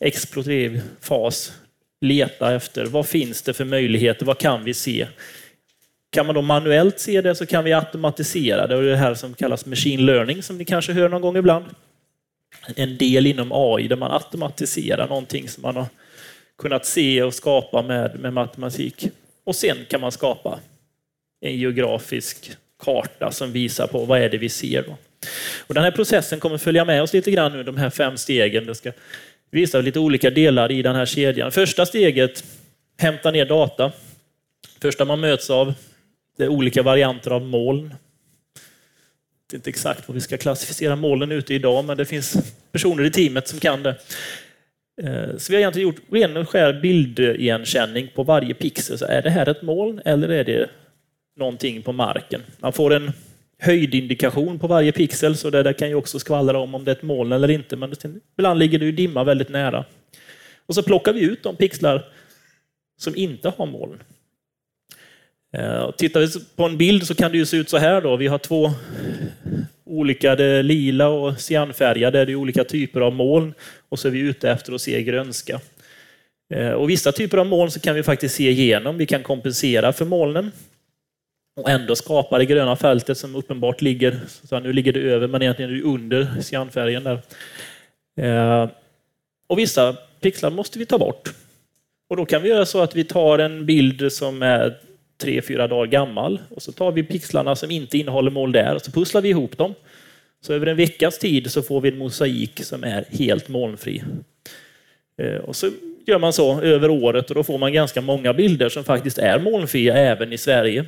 explorativ 0.00 0.80
fas, 1.00 1.52
leta 2.00 2.54
efter 2.54 2.84
vad 2.84 3.06
finns 3.06 3.42
det 3.42 3.52
för 3.52 3.64
möjligheter, 3.64 4.26
vad 4.26 4.38
kan 4.38 4.64
vi 4.64 4.74
se? 4.74 5.06
Kan 6.10 6.26
man 6.26 6.34
då 6.34 6.42
manuellt 6.42 6.98
se 6.98 7.20
det 7.20 7.34
så 7.34 7.46
kan 7.46 7.64
vi 7.64 7.72
automatisera 7.72 8.66
det 8.66 8.76
och 8.76 8.82
det 8.82 8.88
är 8.88 8.90
det 8.90 8.96
här 8.96 9.14
som 9.14 9.34
kallas 9.34 9.66
machine 9.66 10.06
learning 10.06 10.42
som 10.42 10.58
ni 10.58 10.64
kanske 10.64 10.92
hör 10.92 11.08
någon 11.08 11.22
gång 11.22 11.36
ibland. 11.36 11.64
En 12.76 12.96
del 12.96 13.26
inom 13.26 13.52
AI 13.52 13.88
där 13.88 13.96
man 13.96 14.12
automatiserar 14.12 15.08
någonting 15.08 15.48
som 15.48 15.62
man 15.62 15.76
har 15.76 15.86
kunnat 16.58 16.86
se 16.86 17.22
och 17.22 17.34
skapa 17.34 17.82
med, 17.82 18.20
med 18.20 18.32
matematik. 18.32 19.08
Och 19.44 19.56
sen 19.56 19.76
kan 19.88 20.00
man 20.00 20.12
skapa 20.12 20.58
en 21.40 21.56
geografisk 21.56 22.50
karta 22.84 23.30
som 23.32 23.52
visar 23.52 23.86
på 23.86 24.04
vad 24.04 24.20
är 24.20 24.28
det 24.28 24.38
vi 24.38 24.48
ser. 24.48 24.82
Då. 24.82 24.96
Och 25.58 25.74
den 25.74 25.84
här 25.84 25.90
processen 25.90 26.40
kommer 26.40 26.58
följa 26.58 26.84
med 26.84 27.02
oss 27.02 27.12
lite 27.12 27.30
grann 27.30 27.52
nu, 27.52 27.62
de 27.62 27.76
här 27.76 27.90
fem 27.90 28.16
stegen. 28.16 28.66
Det 28.66 28.74
ska 28.74 28.92
visa 29.50 29.80
lite 29.80 29.98
olika 29.98 30.30
delar 30.30 30.72
i 30.72 30.82
den 30.82 30.96
här 30.96 31.06
kedjan. 31.06 31.52
Första 31.52 31.86
steget, 31.86 32.44
hämta 32.98 33.30
ner 33.30 33.44
data. 33.44 33.92
Första 34.80 35.04
man 35.04 35.20
möts 35.20 35.50
av, 35.50 35.74
det 36.36 36.44
är 36.44 36.48
olika 36.48 36.82
varianter 36.82 37.30
av 37.30 37.42
moln. 37.42 37.94
Det 39.50 39.54
är 39.54 39.58
inte 39.58 39.70
exakt 39.70 40.08
vad 40.08 40.14
vi 40.14 40.20
ska 40.20 40.36
klassificera 40.36 40.96
molnen 40.96 41.32
ute 41.32 41.54
idag, 41.54 41.84
men 41.84 41.96
det 41.96 42.04
finns 42.04 42.36
personer 42.72 43.04
i 43.04 43.10
teamet 43.10 43.48
som 43.48 43.60
kan 43.60 43.82
det. 43.82 43.96
Eh, 45.02 45.36
så 45.38 45.52
vi 45.52 45.56
har 45.56 45.60
egentligen 45.60 45.88
gjort 45.88 46.02
ren 46.10 46.36
och 46.36 46.48
skär 46.48 46.80
bildigenkänning 46.80 48.08
på 48.14 48.22
varje 48.22 48.54
pixel. 48.54 48.98
Så 48.98 49.04
är 49.04 49.22
det 49.22 49.30
här 49.30 49.48
ett 49.48 49.62
moln 49.62 50.00
eller 50.04 50.28
är 50.28 50.44
det 50.44 50.68
någonting 51.36 51.82
på 51.82 51.92
marken? 51.92 52.42
Man 52.58 52.72
får 52.72 52.92
en 52.92 53.12
höjdindikation 53.58 54.58
på 54.58 54.66
varje 54.66 54.92
pixel, 54.92 55.36
så 55.36 55.50
det 55.50 55.62
där 55.62 55.72
kan 55.72 55.88
ju 55.88 55.94
också 55.94 56.18
skvallra 56.18 56.58
om 56.58 56.74
om 56.74 56.84
det 56.84 56.90
är 56.90 56.96
ett 56.96 57.02
moln 57.02 57.32
eller 57.32 57.50
inte, 57.50 57.76
men 57.76 57.94
ibland 58.38 58.58
ligger 58.58 58.78
det 58.78 58.84
ju 58.84 58.92
dimma 58.92 59.24
väldigt 59.24 59.48
nära. 59.48 59.84
Och 60.66 60.74
så 60.74 60.82
plockar 60.82 61.12
vi 61.12 61.20
ut 61.20 61.42
de 61.42 61.56
pixlar 61.56 62.04
som 62.98 63.16
inte 63.16 63.52
har 63.56 63.66
moln. 63.66 64.02
Eh, 65.56 65.90
tittar 65.90 66.20
vi 66.20 66.28
på 66.56 66.64
en 66.64 66.78
bild 66.78 67.06
så 67.06 67.14
kan 67.14 67.32
det 67.32 67.38
ju 67.38 67.46
se 67.46 67.56
ut 67.56 67.68
så 67.68 67.78
här. 67.78 68.00
Då. 68.00 68.16
Vi 68.16 68.26
har 68.26 68.38
två 68.38 68.72
olika, 69.84 70.36
det 70.36 70.62
lila 70.62 71.08
och 71.08 71.40
cyanfärgade, 71.40 72.24
det 72.24 72.32
är 72.32 72.36
olika 72.36 72.64
typer 72.64 73.00
av 73.00 73.12
moln 73.12 73.54
och 73.88 73.98
så 73.98 74.08
är 74.08 74.12
vi 74.12 74.18
ute 74.18 74.50
efter 74.50 74.72
att 74.72 74.80
se 74.80 75.02
grönska. 75.02 75.60
Eh, 76.54 76.70
och 76.70 76.90
vissa 76.90 77.12
typer 77.12 77.38
av 77.38 77.46
moln 77.46 77.70
så 77.70 77.80
kan 77.80 77.94
vi 77.94 78.02
faktiskt 78.02 78.34
se 78.34 78.50
igenom, 78.50 78.98
vi 78.98 79.06
kan 79.06 79.22
kompensera 79.22 79.92
för 79.92 80.04
molnen 80.04 80.52
och 81.56 81.70
ändå 81.70 81.96
skapa 81.96 82.38
det 82.38 82.46
gröna 82.46 82.76
fältet 82.76 83.18
som 83.18 83.36
uppenbart 83.36 83.80
ligger, 83.80 84.20
så 84.48 84.60
nu 84.60 84.72
ligger 84.72 84.92
det 84.92 85.00
över 85.00 85.28
men 85.28 85.42
egentligen 85.42 85.70
är 85.70 85.74
det 85.74 85.82
under 85.82 86.40
cyanfärgen 86.40 87.04
där. 87.04 87.22
Eh, 88.20 88.68
och 89.46 89.58
vissa 89.58 89.96
pixlar 90.20 90.50
måste 90.50 90.78
vi 90.78 90.86
ta 90.86 90.98
bort. 90.98 91.34
Och 92.08 92.16
då 92.16 92.26
kan 92.26 92.42
vi 92.42 92.48
göra 92.48 92.66
så 92.66 92.82
att 92.82 92.96
vi 92.96 93.04
tar 93.04 93.38
en 93.38 93.66
bild 93.66 94.12
som 94.12 94.42
är 94.42 94.78
tre, 95.18 95.42
fyra 95.42 95.68
dagar 95.68 95.86
gammal 95.86 96.40
och 96.48 96.62
så 96.62 96.72
tar 96.72 96.92
vi 96.92 97.02
pixlarna 97.02 97.56
som 97.56 97.70
inte 97.70 97.98
innehåller 97.98 98.30
mål 98.30 98.52
där 98.52 98.74
och 98.74 98.82
så 98.82 98.90
pusslar 98.90 99.20
vi 99.20 99.28
ihop 99.28 99.58
dem. 99.58 99.74
Så 100.40 100.52
över 100.52 100.66
en 100.66 100.76
veckas 100.76 101.18
tid 101.18 101.50
så 101.50 101.62
får 101.62 101.80
vi 101.80 101.88
en 101.88 101.98
mosaik 101.98 102.64
som 102.64 102.84
är 102.84 103.04
helt 103.10 103.48
molnfri. 103.48 104.02
Eh, 105.22 105.36
och 105.36 105.56
så 105.56 105.70
gör 106.06 106.18
man 106.18 106.32
så 106.32 106.60
över 106.60 106.90
året 106.90 107.28
och 107.30 107.34
då 107.34 107.42
får 107.42 107.58
man 107.58 107.72
ganska 107.72 108.00
många 108.00 108.32
bilder 108.32 108.68
som 108.68 108.84
faktiskt 108.84 109.18
är 109.18 109.38
molnfria 109.38 109.94
även 109.94 110.32
i 110.32 110.38
Sverige. 110.38 110.84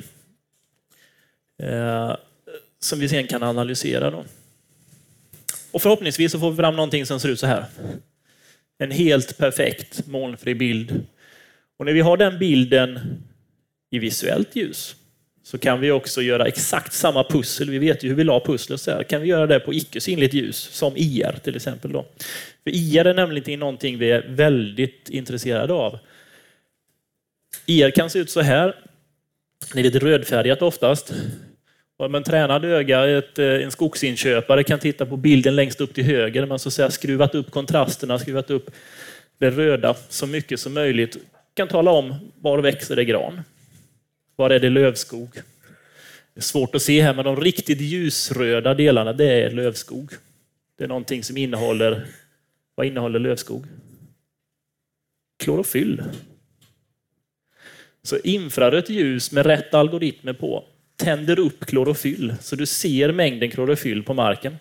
Eh, 1.59 2.15
som 2.79 2.99
vi 2.99 3.09
sen 3.09 3.27
kan 3.27 3.43
analysera. 3.43 4.11
Då. 4.11 4.25
Och 5.71 5.81
förhoppningsvis 5.81 6.31
så 6.31 6.39
får 6.39 6.51
vi 6.51 6.57
fram 6.57 6.75
någonting 6.75 7.05
som 7.05 7.19
ser 7.19 7.29
ut 7.29 7.39
så 7.39 7.47
här. 7.47 7.65
En 8.77 8.91
helt 8.91 9.37
perfekt 9.37 10.07
molnfri 10.07 10.55
bild. 10.55 11.05
Och 11.77 11.85
när 11.85 11.93
vi 11.93 12.01
har 12.01 12.17
den 12.17 12.39
bilden 12.39 12.99
i 13.91 13.99
visuellt 13.99 14.55
ljus 14.55 14.95
så 15.43 15.57
kan 15.57 15.79
vi 15.79 15.91
också 15.91 16.21
göra 16.21 16.45
exakt 16.45 16.93
samma 16.93 17.23
pussel. 17.23 17.69
Vi 17.69 17.77
vet 17.77 18.03
ju 18.03 18.09
hur 18.09 18.15
vi 18.15 18.23
la 18.23 18.39
pusslet. 18.39 18.81
Så 18.81 18.91
här. 18.91 19.03
Kan 19.03 19.21
vi 19.21 19.27
göra 19.27 19.47
det 19.47 19.59
på 19.59 19.73
icke 19.73 20.01
synligt 20.01 20.33
ljus, 20.33 20.57
som 20.57 20.93
IR 20.95 21.39
till 21.43 21.55
exempel. 21.55 21.91
Då. 21.91 22.05
För 22.63 22.71
IR 22.75 23.07
är 23.07 23.13
nämligen 23.13 23.59
någonting 23.59 23.97
vi 23.97 24.11
är 24.11 24.27
väldigt 24.27 25.09
intresserade 25.09 25.73
av. 25.73 25.99
IR 27.65 27.91
kan 27.91 28.09
se 28.09 28.19
ut 28.19 28.29
så 28.29 28.41
här. 28.41 28.75
Det 29.73 29.79
är 29.79 29.83
lite 29.83 29.99
rödfärgat 29.99 30.61
oftast. 30.61 31.13
Om 32.01 32.15
en 32.15 32.23
tränad 32.23 32.65
öga, 32.65 33.17
ett, 33.17 33.39
eh, 33.39 33.45
en 33.45 33.71
skogsinköpare 33.71 34.63
kan 34.63 34.79
titta 34.79 35.05
på 35.05 35.17
bilden 35.17 35.55
längst 35.55 35.81
upp 35.81 35.93
till 35.93 36.03
höger. 36.03 36.45
Man 36.45 36.59
så 36.59 36.69
att 36.69 36.73
säga 36.73 36.91
skruvat 36.91 37.35
upp 37.35 37.51
kontrasterna, 37.51 38.19
skruvat 38.19 38.49
upp 38.49 38.71
det 39.37 39.49
röda 39.49 39.95
så 40.09 40.27
mycket 40.27 40.59
som 40.59 40.73
möjligt. 40.73 41.17
Kan 41.53 41.67
tala 41.67 41.91
om 41.91 42.31
var 42.41 42.59
växer 42.59 42.95
det 42.95 43.05
gran. 43.05 43.41
Var 44.35 44.49
är 44.49 44.59
det 44.59 44.69
lövskog? 44.69 45.29
Det 46.33 46.39
är 46.39 46.41
svårt 46.41 46.75
att 46.75 46.81
se 46.81 47.01
här, 47.01 47.13
men 47.13 47.25
de 47.25 47.41
riktigt 47.41 47.81
ljusröda 47.81 48.73
delarna, 48.73 49.13
det 49.13 49.43
är 49.43 49.51
lövskog. 49.51 50.11
Det 50.77 50.83
är 50.83 50.87
någonting 50.87 51.23
som 51.23 51.37
innehåller, 51.37 52.05
vad 52.75 52.87
innehåller 52.87 53.19
lövskog? 53.19 53.65
Klorofyll. 55.43 56.03
Så 58.03 58.17
infrarött 58.17 58.89
ljus 58.89 59.31
med 59.31 59.45
rätt 59.45 59.73
algoritmer 59.73 60.33
på 60.33 60.65
tänder 60.99 61.39
upp 61.39 61.65
klorofyll, 61.65 62.33
så 62.41 62.55
du 62.55 62.65
ser 62.65 63.11
mängden 63.11 63.51
klorofyll 63.51 64.03
på 64.03 64.13
marken. 64.13 64.57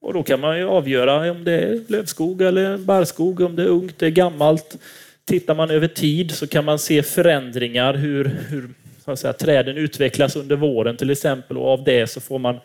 Och 0.00 0.14
då 0.14 0.22
kan 0.22 0.40
man 0.40 0.58
ju 0.58 0.64
avgöra 0.64 1.30
om 1.30 1.44
det 1.44 1.52
är 1.52 1.80
lövskog 1.88 2.42
eller 2.42 2.78
barrskog, 2.78 3.40
om 3.40 3.56
det 3.56 3.62
är 3.62 3.66
ungt, 3.66 3.98
det 3.98 4.06
är 4.06 4.10
gammalt. 4.10 4.76
Tittar 5.24 5.54
man 5.54 5.70
över 5.70 5.88
tid 5.88 6.30
så 6.30 6.46
kan 6.46 6.64
man 6.64 6.78
se 6.78 7.02
förändringar, 7.02 7.94
hur, 7.94 8.24
hur 8.24 8.68
så 9.04 9.10
att 9.12 9.18
säga, 9.18 9.32
träden 9.32 9.76
utvecklas 9.76 10.36
under 10.36 10.56
våren 10.56 10.96
till 10.96 11.10
exempel 11.10 11.56
och 11.56 11.68
av 11.68 11.84
det 11.84 12.06
så 12.06 12.20
får 12.20 12.38
man 12.38 12.58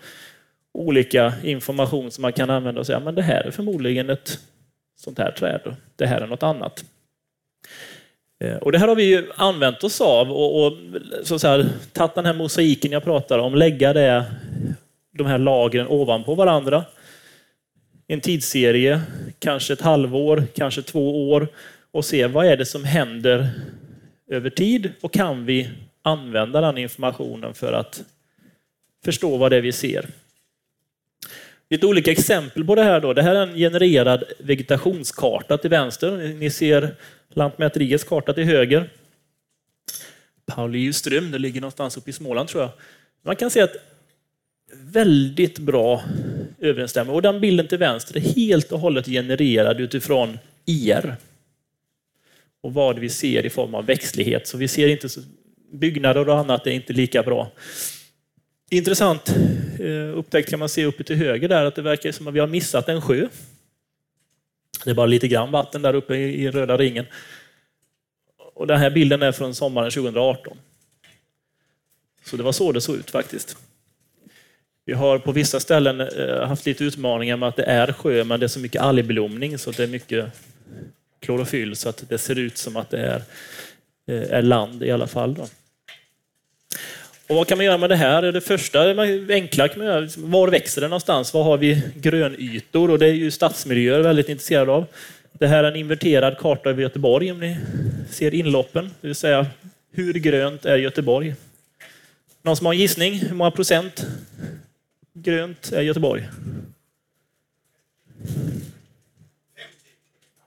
olika 0.73 1.33
information 1.43 2.11
som 2.11 2.21
man 2.21 2.33
kan 2.33 2.49
använda 2.49 2.79
och 2.79 2.87
säga 2.87 2.99
men 2.99 3.15
det 3.15 3.21
här 3.21 3.43
är 3.43 3.51
förmodligen 3.51 4.09
ett 4.09 4.39
sånt 4.95 5.17
här 5.17 5.31
träd, 5.31 5.75
det 5.95 6.05
här 6.05 6.21
är 6.21 6.27
något 6.27 6.43
annat. 6.43 6.85
Eh, 8.43 8.55
och 8.55 8.71
det 8.71 8.77
här 8.77 8.87
har 8.87 8.95
vi 8.95 9.03
ju 9.03 9.31
använt 9.35 9.83
oss 9.83 10.01
av 10.01 10.31
och, 10.31 10.65
och 10.65 10.73
så 11.23 11.39
så 11.39 11.47
här, 11.47 11.65
tagit 11.91 12.15
den 12.15 12.25
här 12.25 12.33
mosaiken 12.33 12.91
jag 12.91 13.03
pratar 13.03 13.39
om, 13.39 13.55
lägga 13.55 13.93
det, 13.93 14.25
de 15.17 15.27
här 15.27 15.37
lagren 15.37 15.87
ovanpå 15.87 16.35
varandra. 16.35 16.85
En 18.07 18.21
tidsserie, 18.21 19.01
kanske 19.39 19.73
ett 19.73 19.81
halvår, 19.81 20.43
kanske 20.55 20.81
två 20.81 21.31
år 21.31 21.47
och 21.91 22.05
se 22.05 22.27
vad 22.27 22.45
är 22.45 22.57
det 22.57 22.65
som 22.65 22.83
händer 22.83 23.49
över 24.27 24.49
tid 24.49 24.91
och 25.01 25.13
kan 25.13 25.45
vi 25.45 25.69
använda 26.01 26.61
den 26.61 26.77
informationen 26.77 27.53
för 27.53 27.73
att 27.73 28.03
förstå 29.05 29.37
vad 29.37 29.51
det 29.51 29.57
är 29.57 29.61
vi 29.61 29.71
ser. 29.71 30.05
Lite 31.73 31.87
olika 31.87 32.11
exempel 32.11 32.65
på 32.65 32.75
det 32.75 32.83
här. 32.83 32.99
Då. 32.99 33.13
Det 33.13 33.21
här 33.21 33.35
är 33.35 33.47
en 33.47 33.55
genererad 33.55 34.23
vegetationskarta 34.39 35.57
till 35.57 35.69
vänster. 35.69 36.17
Ni 36.39 36.49
ser 36.49 36.95
Lantmäteriets 37.29 38.03
karta 38.03 38.33
till 38.33 38.43
höger. 38.43 38.89
Pauliuström, 40.45 41.31
det 41.31 41.39
ligger 41.39 41.61
någonstans 41.61 41.97
uppe 41.97 42.09
i 42.09 42.13
Småland 42.13 42.49
tror 42.49 42.63
jag. 42.63 42.71
Man 43.25 43.35
kan 43.35 43.49
se 43.49 43.61
att 43.61 43.75
väldigt 44.73 45.59
bra 45.59 46.03
överensstämmer 46.59 47.13
Och 47.13 47.21
den 47.21 47.41
bilden 47.41 47.67
till 47.67 47.77
vänster 47.77 48.17
är 48.17 48.21
helt 48.21 48.71
och 48.71 48.79
hållet 48.79 49.05
genererad 49.05 49.79
utifrån 49.79 50.39
IR 50.65 51.15
och 52.61 52.73
vad 52.73 52.99
vi 52.99 53.09
ser 53.09 53.45
i 53.45 53.49
form 53.49 53.75
av 53.75 53.85
växtlighet. 53.85 54.47
Så 54.47 54.57
vi 54.57 54.67
ser 54.67 54.87
inte 54.87 55.09
så, 55.09 55.21
byggnader 55.71 56.29
och 56.29 56.37
annat 56.37 56.67
är 56.67 56.71
inte 56.71 56.93
lika 56.93 57.23
bra. 57.23 57.51
Intressant 58.69 59.29
eh, 59.79 60.17
upptäckt 60.17 60.49
kan 60.49 60.59
man 60.59 60.69
se 60.69 60.85
uppe 60.85 61.03
till 61.03 61.15
höger 61.15 61.47
där 61.49 61.65
att 61.65 61.75
det 61.75 61.81
verkar 61.81 62.11
som 62.11 62.27
att 62.27 62.33
vi 62.33 62.39
har 62.39 62.47
missat 62.47 62.89
en 62.89 63.01
sjö. 63.01 63.27
Det 64.83 64.89
är 64.89 64.95
bara 64.95 65.05
lite 65.05 65.27
grann 65.27 65.51
vatten 65.51 65.81
där 65.81 65.93
uppe 65.93 66.15
i, 66.15 66.51
röda 66.51 66.77
ringen. 66.77 67.05
Och 68.37 68.67
den 68.67 68.79
här 68.79 68.89
bilden 68.89 69.21
är 69.21 69.31
från 69.31 69.55
sommaren 69.55 69.91
2018. 69.91 70.57
Så 72.25 72.37
det 72.37 72.43
var 72.43 72.51
så 72.51 72.71
det 72.71 72.81
såg 72.81 72.95
ut 72.95 73.11
faktiskt. 73.11 73.57
Vi 74.85 74.93
har 74.93 75.19
på 75.19 75.31
vissa 75.31 75.59
ställen 75.59 76.01
eh, 76.01 76.47
haft 76.47 76.65
lite 76.65 76.83
utmaningar 76.83 77.37
med 77.37 77.49
att 77.49 77.55
det 77.55 77.63
är 77.63 77.93
sjö, 77.93 78.23
men 78.23 78.39
det 78.39 78.45
är 78.45 78.47
så 78.47 78.59
mycket 78.59 78.81
algblomning 78.81 79.57
så 79.57 79.71
det 79.71 79.83
är 79.83 79.87
mycket 79.87 80.25
klorofyll 81.19 81.75
så 81.75 81.89
att 81.89 82.03
det 82.09 82.17
ser 82.17 82.39
ut 82.39 82.57
som 82.57 82.75
att 82.75 82.89
det 82.89 82.99
är, 82.99 83.23
eh, 84.07 84.37
är 84.37 84.41
land 84.41 84.83
i 84.83 84.91
alla 84.91 85.07
fall. 85.07 85.33
Då. 85.33 85.47
Och 87.33 87.37
vad 87.37 87.47
kan 87.47 87.57
man 87.57 87.65
göra 87.65 87.77
med 87.77 87.89
det 87.89 87.95
här? 87.95 88.21
Det 88.21 88.41
första 88.41 88.91
enkla 89.29 89.67
kan 89.67 89.77
man 89.77 89.87
göra, 89.87 90.09
var 90.17 90.47
växer 90.47 90.81
det 90.81 90.87
någonstans? 90.87 91.33
Var 91.33 91.43
har 91.43 91.57
vi 91.57 91.81
grönytor? 91.95 92.91
Och 92.91 92.99
det 92.99 93.05
är 93.05 93.13
ju 93.13 93.31
stadsmiljöer 93.31 93.99
väldigt 93.99 94.29
intresserade 94.29 94.71
av. 94.71 94.85
Det 95.31 95.47
här 95.47 95.63
är 95.63 95.71
en 95.71 95.75
inverterad 95.75 96.37
karta 96.37 96.69
över 96.69 96.81
Göteborg 96.81 97.31
om 97.31 97.39
ni 97.39 97.57
ser 98.09 98.33
inloppen, 98.33 98.91
det 99.01 99.07
vill 99.07 99.15
säga 99.15 99.47
hur 99.91 100.13
grönt 100.13 100.65
är 100.65 100.77
Göteborg? 100.77 101.35
Någon 102.41 102.55
som 102.55 102.65
har 102.65 102.73
en 102.73 102.79
gissning? 102.79 103.13
Hur 103.13 103.35
många 103.35 103.51
procent 103.51 104.05
grönt 105.13 105.71
är 105.71 105.81
Göteborg? 105.81 106.29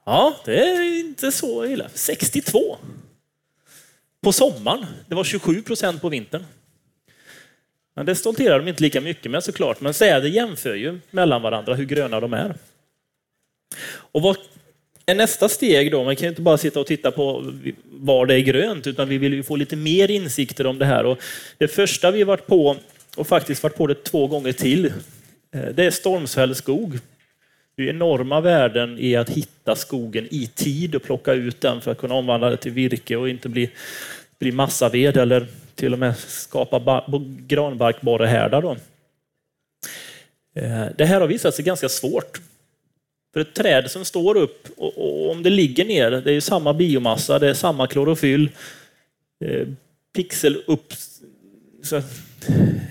Ja, 0.05 0.37
det 0.45 0.59
är 0.59 0.99
inte 0.99 1.31
så 1.31 1.65
illa. 1.65 1.89
62. 1.93 2.77
På 4.21 4.33
sommaren. 4.33 4.85
Det 5.07 5.15
var 5.15 5.23
27 5.23 5.61
procent 5.61 6.01
på 6.01 6.09
vintern. 6.09 6.43
Men 7.97 8.05
det 8.05 8.15
stolterar 8.15 8.59
de 8.59 8.67
inte 8.67 8.83
lika 8.83 9.01
mycket 9.01 9.31
med 9.31 9.43
såklart. 9.43 9.81
Men 9.81 9.93
säder 9.93 10.29
jämför 10.29 10.75
ju 10.75 10.99
mellan 11.11 11.41
varandra 11.41 11.73
hur 11.73 11.85
gröna 11.85 12.19
de 12.19 12.33
är. 12.33 12.55
Och 13.89 14.21
vad 14.21 14.37
är 15.05 15.15
nästa 15.15 15.49
steg 15.49 15.91
då? 15.91 16.03
Man 16.03 16.15
kan 16.15 16.23
ju 16.25 16.29
inte 16.29 16.41
bara 16.41 16.57
sitta 16.57 16.79
och 16.79 16.87
titta 16.87 17.11
på 17.11 17.53
var 17.83 18.25
det 18.25 18.35
är 18.35 18.39
grönt, 18.39 18.87
utan 18.87 19.09
vi 19.09 19.17
vill 19.17 19.33
ju 19.33 19.43
få 19.43 19.55
lite 19.55 19.75
mer 19.75 20.11
insikter 20.11 20.67
om 20.67 20.79
det 20.79 20.85
här. 20.85 21.05
Och 21.05 21.19
det 21.57 21.67
första 21.67 22.11
vi 22.11 22.23
varit 22.23 22.47
på, 22.47 22.77
och 23.15 23.27
faktiskt 23.27 23.63
varit 23.63 23.75
på 23.75 23.87
det 23.87 24.03
två 24.03 24.27
gånger 24.27 24.51
till, 24.51 24.85
eh, 25.51 25.61
det 25.73 25.85
är 25.85 25.91
stormfälld 25.91 26.57
skog. 26.57 26.99
Det 27.75 27.83
är 27.83 27.89
enorma 27.89 28.41
värden 28.41 28.99
i 28.99 29.15
att 29.15 29.29
hitta 29.29 29.75
skogen 29.75 30.27
i 30.31 30.47
tid 30.55 30.95
och 30.95 31.03
plocka 31.03 31.33
ut 31.33 31.61
den 31.61 31.81
för 31.81 31.91
att 31.91 31.97
kunna 31.97 32.13
omvandla 32.13 32.49
det 32.49 32.57
till 32.57 32.71
virke 32.71 33.15
och 33.15 33.29
inte 33.29 33.49
bli, 33.49 33.69
bli 34.39 34.51
massaved 34.51 35.17
eller 35.17 35.47
till 35.77 35.93
och 35.93 35.99
med 35.99 36.17
skapa 36.17 37.03
granbarkborrehärdar. 37.47 38.61
Då. 38.61 38.71
Eh, 40.55 40.85
det 40.97 41.05
här 41.05 41.21
har 41.21 41.27
visat 41.27 41.55
sig 41.55 41.65
ganska 41.65 41.89
svårt. 41.89 42.41
För 43.33 43.39
ett 43.39 43.53
träd 43.53 43.91
som 43.91 44.05
står 44.05 44.37
upp, 44.37 44.67
och, 44.77 44.97
och 44.97 45.31
om 45.31 45.43
det 45.43 45.49
ligger 45.49 45.85
ner, 45.85 46.11
det 46.11 46.33
är 46.33 46.41
samma 46.41 46.73
biomassa, 46.73 47.39
det 47.39 47.49
är 47.49 47.53
samma 47.53 47.87
klorofyll, 47.87 48.49
eh, 49.45 49.67
pixel 50.13 50.63
upp, 50.67 50.93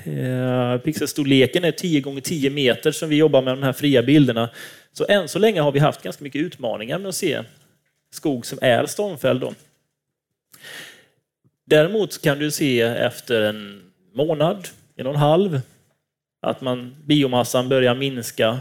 Eh, 0.07 0.79
pixelstorleken 0.79 1.65
är 1.65 1.73
10 1.73 2.01
gånger 2.01 2.21
10 2.21 2.51
meter 2.51 2.93
som 2.93 3.09
vi 3.09 3.17
jobbar 3.17 3.43
med 3.43 3.53
de 3.53 3.63
här 3.63 3.73
fria 3.73 4.03
bilderna. 4.03 4.51
Så 4.93 5.07
än 5.09 5.29
så 5.29 5.39
länge 5.39 5.61
har 5.61 5.73
vi 5.73 5.79
haft 5.79 6.03
ganska 6.03 6.25
mycket 6.25 6.41
utmaningar 6.41 6.99
med 6.99 7.09
att 7.09 7.15
se 7.15 7.43
skog 8.11 8.47
som 8.47 8.59
är 8.63 8.87
stormfälld. 8.87 9.41
Då. 9.41 9.55
Däremot 11.69 12.23
kan 12.23 12.39
du 12.39 12.51
se 12.51 12.81
efter 12.81 13.43
en 13.43 13.83
månad, 14.13 14.69
en 14.97 15.07
och 15.07 15.15
en 15.15 15.21
halv, 15.21 15.61
att 16.41 16.61
man, 16.61 16.97
biomassan 17.05 17.69
börjar 17.69 17.95
minska, 17.95 18.59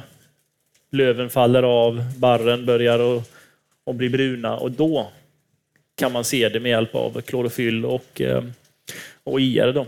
löven 0.92 1.30
faller 1.30 1.64
av, 1.64 2.04
barren 2.18 2.66
börjar 2.66 3.18
att, 3.18 3.32
att 3.86 3.96
bli 3.96 4.10
bruna 4.10 4.58
och 4.58 4.72
då 4.72 5.12
kan 5.96 6.12
man 6.12 6.24
se 6.24 6.50
det 6.50 6.60
med 6.60 6.70
hjälp 6.70 6.96
av 6.96 7.22
klorofyll 7.22 7.86
och, 7.86 8.22
eh, 8.22 8.44
och 9.24 9.42
IR. 9.42 9.74
Då. 9.74 9.88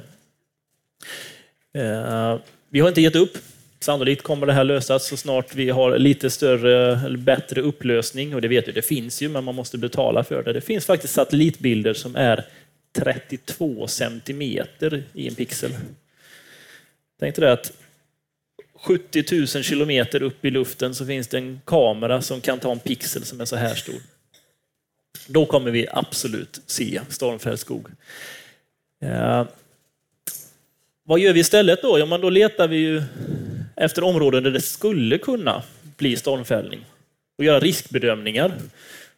Eh, 1.79 2.39
vi 2.69 2.79
har 2.79 2.88
inte 2.88 3.01
gett 3.01 3.15
upp. 3.15 3.38
Sannolikt 3.79 4.24
kommer 4.24 4.47
det 4.47 4.53
här 4.53 4.63
lösas 4.63 5.07
så 5.07 5.17
snart 5.17 5.55
vi 5.55 5.69
har 5.69 5.97
lite 5.97 6.29
större 6.29 7.00
eller 7.05 7.17
bättre 7.17 7.62
upplösning. 7.62 8.36
Och 8.36 8.41
det 8.41 8.47
vet 8.47 8.67
vi, 8.67 8.71
det 8.71 8.81
finns 8.81 9.21
ju, 9.21 9.29
men 9.29 9.43
man 9.43 9.55
måste 9.55 9.77
betala 9.77 10.24
för 10.24 10.43
det. 10.43 10.53
Det 10.53 10.62
finns 10.62 10.86
faktiskt 10.86 11.13
satellitbilder 11.13 11.93
som 11.93 12.15
är 12.15 12.45
32 12.98 13.88
centimeter 13.88 15.04
i 15.13 15.27
en 15.27 15.36
pixel. 15.36 15.72
Tänk 17.20 17.36
dig 17.36 17.51
att 17.51 17.72
70 18.75 19.24
000 19.32 19.48
kilometer 19.48 20.22
upp 20.22 20.46
i 20.46 20.50
luften 20.50 20.96
så 20.96 21.06
finns 21.06 21.27
det 21.27 21.38
en 21.38 21.62
kamera 21.66 22.22
som 22.22 22.42
kan 22.42 22.60
ta 22.60 22.72
en 22.72 22.80
pixel 22.80 23.25
som 23.25 23.42
är 23.42 23.46
så 23.46 23.56
här 23.56 23.75
stor. 23.75 24.01
Då 25.27 25.46
kommer 25.46 25.72
vi 25.72 25.88
absolut 25.92 26.62
se 26.66 27.01
stormfälld 27.10 27.60
skog. 27.60 27.88
Eh, 29.01 29.48
vad 31.04 31.20
gör 31.20 31.34
vi 31.34 31.39
istället 31.39 31.82
då? 31.82 32.00
Ja, 32.00 32.06
men 32.06 32.22
då 32.22 32.30
letar 32.30 32.68
vi 32.68 32.77
ju 32.77 33.04
efter 33.75 34.04
områden 34.04 34.44
där 34.44 34.51
det 34.51 34.62
skulle 34.62 35.18
kunna 35.18 35.63
bli 35.98 36.16
stormfällning 36.16 36.86
och 37.38 37.44
göra 37.44 37.60
riskbedömningar. 37.60 38.51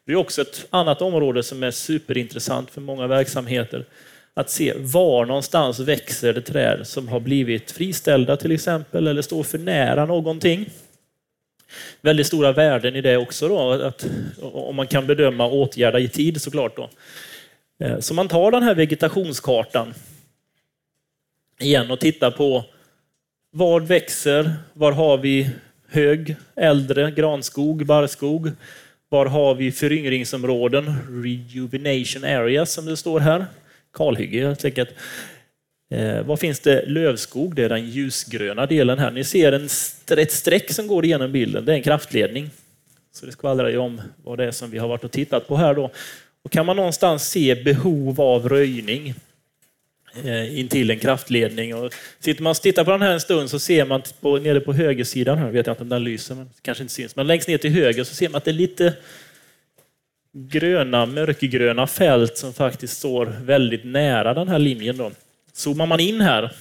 Det 0.10 0.14
är 0.14 0.18
också 0.18 0.42
ett 0.42 0.68
annat 0.70 1.02
område 1.02 1.44
som 1.44 1.64
är 1.64 1.72
superintressant 1.72 2.72
för 2.72 2.82
många 2.82 3.08
verksamheter. 3.08 3.86
Att 4.34 4.50
se 4.50 4.74
var 4.78 5.26
någonstans 5.26 5.80
växer 5.80 6.34
det 6.34 6.42
träd 6.42 6.88
som 6.88 7.08
har 7.08 7.20
blivit 7.20 7.72
friställda 7.72 8.38
till 8.38 8.52
exempel 8.52 9.08
eller 9.08 9.22
står 9.22 9.44
för 9.44 9.58
nära 9.58 10.06
någonting. 10.06 10.70
Väldigt 12.02 12.28
stora 12.28 12.52
värden 12.52 12.96
i 12.96 13.02
det 13.02 13.18
också 13.18 13.48
då, 13.48 13.72
att, 13.72 14.06
om 14.42 14.76
man 14.76 14.88
kan 14.88 15.08
bedöma 15.08 15.46
och 15.46 15.54
åtgärda 15.54 16.00
i 16.00 16.08
tid 16.08 16.42
såklart. 16.42 16.76
Då. 16.76 16.90
Eh, 17.86 18.00
så 18.00 18.14
man 18.14 18.28
tar 18.28 18.52
den 18.52 18.64
här 18.64 18.76
vegetationskartan 18.76 19.94
igen 21.60 21.92
och 21.92 22.00
tittar 22.00 22.32
på 22.32 22.66
vad 23.52 23.88
växer, 23.88 24.54
var 24.74 24.92
har 24.92 25.18
vi 25.18 25.50
hög, 25.88 26.36
äldre 26.56 27.12
granskog, 27.12 27.86
barrskog, 27.86 28.52
var 29.10 29.26
har 29.26 29.56
vi 29.56 29.72
föryngringsområden, 29.72 30.96
rejuvenation 31.24 32.24
areas 32.24 32.72
som 32.72 32.86
det 32.86 32.98
står 32.98 33.20
här, 33.20 33.46
kalhygge 33.94 34.48
helt 34.48 34.66
enkelt. 34.66 34.90
Eh, 35.92 36.24
var 36.24 36.38
finns 36.38 36.60
det 36.60 36.86
lövskog? 36.86 37.56
Det 37.56 37.64
är 37.64 37.70
den 37.70 37.90
ljusgröna 37.90 38.66
delen 38.66 39.00
här. 39.00 39.12
Ni 39.12 39.24
ser 39.24 39.52
en, 39.52 39.70
ett 40.20 40.32
streck 40.32 40.72
som 40.72 40.88
går 40.88 41.06
igenom 41.06 41.32
bilden. 41.32 41.66
Det 41.66 41.72
är 41.72 41.76
en 41.76 41.84
kraftledning. 41.84 42.50
Så 43.12 43.26
det 43.26 43.32
skvallrar 43.32 43.70
ju 43.70 43.78
om 43.78 44.02
vad 44.24 44.38
det 44.38 44.46
är 44.46 44.52
som 44.52 44.72
vi 44.72 44.78
har 44.78 44.88
varit 44.88 45.04
och 45.04 45.12
tittat 45.12 45.48
på 45.48 45.56
här 45.56 45.74
då. 45.74 45.92
Och 46.44 46.52
kan 46.52 46.66
man 46.66 46.76
någonstans 46.76 47.30
se 47.30 47.56
behov 47.56 48.22
av 48.22 48.50
röjning 48.50 49.14
Eh, 50.24 50.60
intill 50.60 50.92
en 50.92 51.00
kraftledning. 51.00 51.76
Och 51.76 51.94
sitter 52.20 52.44
man 52.44 52.52
och 52.52 52.58
tittar 52.58 52.84
på 52.84 52.92
den 52.92 53.02
här 53.02 53.12
en 53.12 53.20
stund 53.20 53.50
så 53.50 53.60
ser 53.60 53.86
man 53.86 54.02
på, 54.22 54.38
nere 54.38 54.60
på 54.60 54.74
högersidan, 54.74 55.38
här 55.38 55.52
vet 55.52 55.68
jag 55.68 55.74
inte 55.74 55.84
om 55.84 55.90
den 55.90 56.04
lyser, 56.04 56.36
men 56.36 56.50
kanske 56.62 56.84
inte 56.84 56.94
syns, 56.94 57.16
men 57.16 57.28
längst 57.28 57.48
ner 57.48 57.58
till 57.58 57.72
höger 57.72 58.04
så 58.04 58.16
ser 58.16 58.30
man 58.30 58.38
att 58.38 58.46
det 58.46 58.52
är 58.52 58.54
lite 58.54 58.94
gröna, 60.34 61.06
mörkgröna 61.06 61.88
fält 61.88 62.38
som 62.38 62.54
faktiskt 62.54 62.98
står 62.98 63.26
väldigt 63.26 63.86
nära 63.86 64.34
den 64.34 64.48
här 64.48 64.60
linjen. 64.60 64.98
Då. 64.98 65.12
Zoomar 65.54 65.86
man 65.86 66.00
in 66.00 66.22
här 66.22 66.52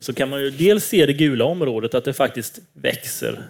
så 0.00 0.12
kan 0.12 0.28
man 0.28 0.40
ju 0.40 0.50
dels 0.50 0.84
se 0.84 1.06
det 1.06 1.12
gula 1.12 1.44
området, 1.44 1.94
att 1.94 2.04
det 2.04 2.12
faktiskt 2.12 2.58
växer 2.72 3.42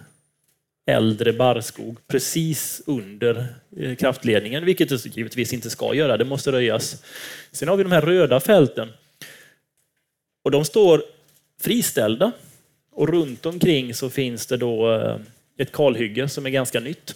äldre 0.85 1.33
barrskog 1.33 1.97
precis 2.07 2.81
under 2.85 3.45
eh, 3.77 3.95
kraftledningen, 3.95 4.65
vilket 4.65 4.89
det 4.89 5.05
givetvis 5.05 5.53
inte 5.53 5.69
ska 5.69 5.93
göra. 5.93 6.17
Det 6.17 6.25
måste 6.25 6.51
röjas. 6.51 7.03
Sen 7.51 7.67
har 7.67 7.77
vi 7.77 7.83
de 7.83 7.91
här 7.91 8.01
röda 8.01 8.39
fälten. 8.39 8.89
Och 10.43 10.51
de 10.51 10.65
står 10.65 11.03
friställda 11.61 12.31
och 12.91 13.09
runt 13.09 13.45
omkring 13.45 13.93
så 13.93 14.09
finns 14.09 14.45
det 14.47 14.57
då 14.57 14.93
eh, 14.93 15.15
ett 15.57 15.71
kalhygge 15.71 16.29
som 16.29 16.45
är 16.45 16.49
ganska 16.49 16.79
nytt. 16.79 17.15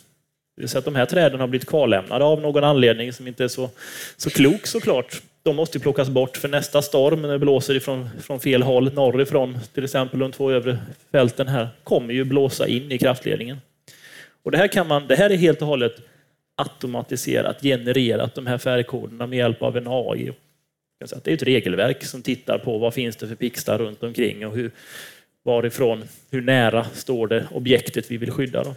Det 0.55 0.61
vill 0.61 0.69
säga 0.69 0.79
att 0.79 0.85
de 0.85 0.95
här 0.95 1.05
träden 1.05 1.39
har 1.39 1.47
blivit 1.47 1.67
kvarlämnade 1.67 2.25
av 2.25 2.41
någon 2.41 2.63
anledning 2.63 3.13
som 3.13 3.27
inte 3.27 3.43
är 3.43 3.47
så, 3.47 3.69
så 4.17 4.29
klok 4.29 4.67
såklart 4.67 5.21
de 5.47 5.55
måste 5.55 5.79
plockas 5.79 6.09
bort 6.09 6.37
för 6.37 6.47
nästa 6.47 6.81
storm 6.81 7.21
när 7.21 7.29
det 7.29 7.39
blåser 7.39 7.75
ifrån, 7.75 8.09
från 8.21 8.39
fel 8.39 8.63
håll, 8.63 8.93
norrifrån, 8.93 9.59
till 9.73 9.83
exempel 9.83 10.19
de 10.19 10.31
två 10.31 10.51
övre 10.51 10.77
fälten 11.11 11.47
här, 11.47 11.69
kommer 11.83 12.13
ju 12.13 12.23
blåsa 12.23 12.67
in 12.67 12.91
i 12.91 12.97
kraftledningen. 12.97 13.57
Och 14.43 14.51
det, 14.51 14.57
här 14.57 14.67
kan 14.67 14.87
man, 14.87 15.07
det 15.07 15.15
här 15.15 15.29
är 15.29 15.35
helt 15.35 15.61
och 15.61 15.67
hållet 15.67 15.95
automatiserat, 16.55 17.61
genererat, 17.61 18.35
de 18.35 18.47
här 18.47 18.57
färgkoderna 18.57 19.27
med 19.27 19.37
hjälp 19.37 19.61
av 19.61 19.77
en 19.77 19.87
AI. 19.87 20.31
Det 20.99 21.27
är 21.27 21.33
ett 21.33 21.43
regelverk 21.43 22.03
som 22.03 22.21
tittar 22.21 22.57
på 22.57 22.77
vad 22.77 22.93
finns 22.93 23.15
det 23.15 23.27
för 23.27 23.35
pixlar 23.35 23.77
runt 23.77 24.03
omkring 24.03 24.47
och 24.47 24.55
hur, 24.55 24.71
varifrån, 25.43 26.03
hur 26.31 26.41
nära 26.41 26.83
står 26.83 27.27
det 27.27 27.47
objektet 27.51 28.11
vi 28.11 28.17
vill 28.17 28.31
skydda. 28.31 28.63
Då. 28.63 28.73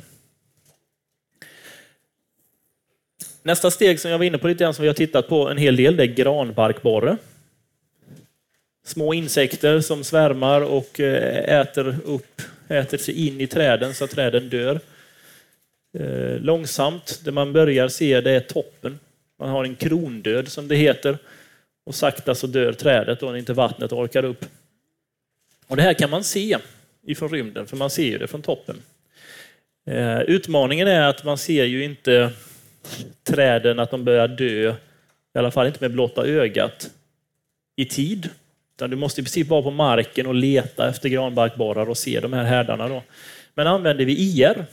Nästa 3.42 3.70
steg 3.70 4.00
som 4.00 4.10
jag 4.10 4.18
var 4.18 4.24
inne 4.24 4.38
på 4.38 4.48
lite 4.48 4.64
grann, 4.64 4.74
som 4.74 4.82
vi 4.82 4.88
har 4.88 4.94
tittat 4.94 5.28
på 5.28 5.48
en 5.48 5.58
hel 5.58 5.76
del, 5.76 5.96
det 5.96 6.02
är 6.02 6.06
granbarkborre. 6.06 7.16
Små 8.84 9.14
insekter 9.14 9.80
som 9.80 10.04
svärmar 10.04 10.60
och 10.60 11.00
eh, 11.00 11.60
äter 11.60 11.96
upp, 12.04 12.42
äter 12.68 12.98
sig 12.98 13.26
in 13.26 13.40
i 13.40 13.46
träden 13.46 13.94
så 13.94 14.04
att 14.04 14.10
träden 14.10 14.48
dör. 14.48 14.80
Eh, 15.98 16.40
långsamt, 16.40 17.20
det 17.24 17.32
man 17.32 17.52
börjar 17.52 17.88
se 17.88 18.20
det 18.20 18.30
är 18.30 18.40
toppen. 18.40 18.98
Man 19.38 19.48
har 19.48 19.64
en 19.64 19.76
krondöd 19.76 20.48
som 20.48 20.68
det 20.68 20.76
heter. 20.76 21.18
Och 21.84 21.94
sakta 21.94 22.34
så 22.34 22.46
dör 22.46 22.72
trädet 22.72 23.20
när 23.20 23.36
inte 23.36 23.52
vattnet 23.52 23.92
orkar 23.92 24.24
upp. 24.24 24.44
Och 25.66 25.76
Det 25.76 25.82
här 25.82 25.94
kan 25.94 26.10
man 26.10 26.24
se 26.24 26.58
ifrån 27.06 27.28
rymden, 27.28 27.66
för 27.66 27.76
man 27.76 27.90
ser 27.90 28.06
ju 28.06 28.18
det 28.18 28.26
från 28.26 28.42
toppen. 28.42 28.76
Eh, 29.86 30.20
utmaningen 30.20 30.88
är 30.88 31.02
att 31.02 31.24
man 31.24 31.38
ser 31.38 31.64
ju 31.64 31.84
inte 31.84 32.32
träden 33.22 33.78
att 33.78 33.90
de 33.90 34.04
börjar 34.04 34.28
dö, 34.28 34.74
i 35.34 35.38
alla 35.38 35.50
fall 35.50 35.66
inte 35.66 35.78
med 35.80 35.92
blotta 35.92 36.26
ögat, 36.26 36.90
i 37.76 37.84
tid. 37.84 38.28
Utan 38.76 38.90
du 38.90 38.96
måste 38.96 39.20
i 39.20 39.24
princip 39.24 39.48
vara 39.48 39.62
på 39.62 39.70
marken 39.70 40.26
och 40.26 40.34
leta 40.34 40.88
efter 40.88 41.08
granbarkborrar 41.08 41.88
och 41.88 41.98
se 41.98 42.20
de 42.20 42.32
här 42.32 42.44
härdarna. 42.44 42.88
Då. 42.88 43.02
Men 43.54 43.66
använder 43.66 44.04
vi 44.04 44.12
IR, 44.12 44.64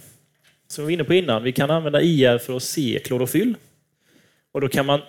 som 0.68 0.84
vi 0.84 0.86
var 0.86 0.92
inne 0.92 1.04
på 1.04 1.14
innan, 1.14 1.44
vi 1.44 1.52
kan 1.52 1.72
använda 1.72 2.02
IR 2.02 2.38
för 2.38 2.56
att 2.56 2.64
se 2.64 3.00
klorofyll. 3.06 3.56
Och 4.52 4.62
då 4.62 4.70
kan 4.70 4.86
man 4.86 5.02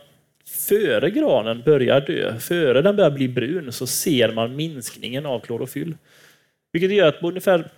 före 0.47 1.11
granen 1.11 1.63
börjar 1.63 2.01
dö, 2.01 2.39
före 2.41 2.83
den 2.83 2.97
börjar 2.97 3.11
bli 3.11 3.29
brun, 3.29 3.73
så 3.73 3.87
ser 3.87 4.33
man 4.33 4.57
minskningen 4.57 5.27
av 5.27 5.41
klorofyll. 5.41 5.97
Vilket 6.73 6.93
gör 6.93 7.09
att 7.09 7.21
på 7.21 7.29
ungefär 7.29 7.71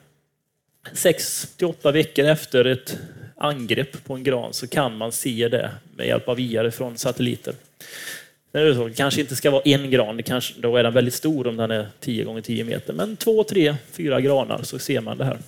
6 0.92 1.54
till 1.56 1.66
8 1.66 1.92
veckor 1.92 2.24
efter 2.24 2.64
ett 2.64 2.98
angrepp 3.40 4.04
på 4.04 4.14
en 4.14 4.24
gran 4.24 4.52
så 4.52 4.66
kan 4.66 4.96
man 4.96 5.12
se 5.12 5.48
det 5.48 5.70
med 5.96 6.06
hjälp 6.06 6.28
av 6.28 6.40
IR 6.40 6.70
från 6.70 6.98
satelliter. 6.98 7.54
Det 8.52 8.96
kanske 8.96 9.20
inte 9.20 9.36
ska 9.36 9.50
vara 9.50 9.62
en 9.64 9.90
gran, 9.90 10.16
det 10.16 10.22
kanske, 10.22 10.60
då 10.60 10.76
är 10.76 10.82
den 10.82 10.92
väldigt 10.92 11.14
stor 11.14 11.46
om 11.46 11.56
den 11.56 11.70
är 11.70 11.88
10 12.00 12.24
gånger 12.24 12.40
10 12.40 12.64
meter, 12.64 12.92
men 12.92 13.16
två, 13.16 13.44
tre, 13.44 13.74
fyra 13.92 14.20
granar 14.20 14.62
så 14.62 14.78
ser 14.78 15.00
man 15.00 15.18
det 15.18 15.24
här. 15.24 15.38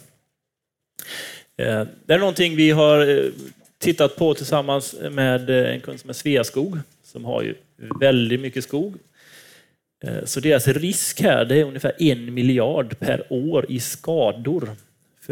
Eh, 1.57 1.87
det 2.07 2.15
är 2.15 2.19
någonting 2.19 2.57
vi 2.57 2.71
har 2.71 3.09
eh, 3.09 3.31
tittat 3.79 4.17
på 4.17 4.35
tillsammans 4.35 4.95
med 5.11 5.51
eh, 5.51 5.75
en 5.75 5.81
kund 5.81 6.01
som 6.01 6.11
är 6.11 6.15
Sveaskog, 6.15 6.79
som 7.05 7.25
har 7.25 7.43
ju 7.43 7.55
väldigt 8.01 8.41
mycket 8.41 8.65
skog. 8.65 8.95
Så 10.25 10.41
deras 10.41 10.69
risk 10.69 11.21
här 11.21 11.45
det 11.45 11.61
är 11.61 11.65
ungefär 11.65 11.93
en 11.99 12.35
miljard 12.35 12.99
per 12.99 13.33
år 13.33 13.67
i 13.69 13.81
skador 13.81 14.77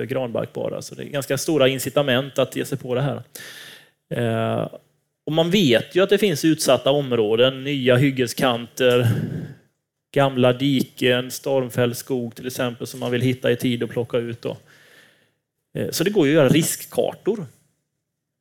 för 0.00 0.06
granbarkborrar. 0.06 0.80
Så 0.80 0.94
det 0.94 1.02
är 1.02 1.06
ganska 1.06 1.38
stora 1.38 1.68
incitament 1.68 2.38
att 2.38 2.56
ge 2.56 2.64
sig 2.64 2.78
på 2.78 2.94
det 2.94 3.02
här. 3.02 3.22
Eh, 4.14 4.68
och 5.26 5.32
man 5.32 5.50
vet 5.50 5.96
ju 5.96 6.02
att 6.02 6.10
det 6.10 6.18
finns 6.18 6.44
utsatta 6.44 6.90
områden, 6.90 7.64
nya 7.64 7.96
hyggeskanter, 7.96 9.06
gamla 10.14 10.52
diken, 10.52 11.30
stormfälld 11.30 11.96
skog 11.96 12.34
till 12.34 12.46
exempel 12.46 12.86
som 12.86 13.00
man 13.00 13.10
vill 13.10 13.20
hitta 13.20 13.50
i 13.50 13.56
tid 13.56 13.82
och 13.82 13.90
plocka 13.90 14.18
ut. 14.18 14.42
Då. 14.42 14.56
Eh, 15.74 15.90
så 15.90 16.04
det 16.04 16.10
går 16.10 16.26
ju 16.26 16.32
att 16.32 16.42
göra 16.42 16.48
riskkartor. 16.48 17.46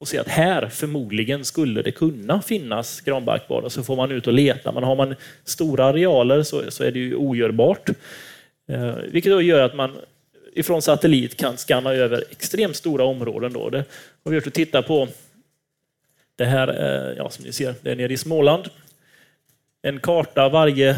och 0.02 0.08
se 0.08 0.18
att 0.18 0.28
här 0.28 0.68
förmodligen 0.68 1.46
skulle 1.46 1.82
det 1.82 1.92
kunna 1.92 2.42
finnas 2.42 3.02
granbarkborrar. 3.02 3.70
Så 3.70 3.84
får 3.84 3.96
man 3.96 4.12
ut 4.12 4.28
och 4.28 4.34
leta. 4.34 4.72
Men 4.72 4.84
har 4.84 4.96
man 4.96 5.16
stora 5.44 5.86
arealer 5.86 6.44
så, 6.44 6.72
så 6.72 6.84
är 6.84 6.92
det 6.92 7.00
ju 7.00 7.16
ogörbart. 7.16 7.90
Eh, 8.70 8.96
vilket 9.12 9.32
då 9.32 9.42
gör 9.42 9.62
att 9.62 9.76
man 9.76 9.98
ifrån 10.54 10.82
satellit 10.82 11.38
kan 11.38 11.58
skanna 11.58 11.94
över 11.94 12.24
extremt 12.32 12.76
stora 12.76 13.04
områden. 13.04 13.54
Då. 13.54 13.70
Det 13.70 13.84
har 14.24 14.32
vi 14.32 14.36
gjort 14.36 14.48
att 14.48 14.54
titta 14.54 14.82
på 14.82 15.08
det 16.36 16.46
här, 16.46 16.68
eh, 16.68 17.18
ja, 17.18 17.30
som 17.30 17.46
ni 17.46 17.52
ser, 17.52 17.76
det 17.82 17.92
är 17.92 17.96
nere 17.96 18.14
i 18.14 18.18
Småland. 18.18 18.70
En 19.82 20.00
karta, 20.00 20.50
varje 20.50 20.96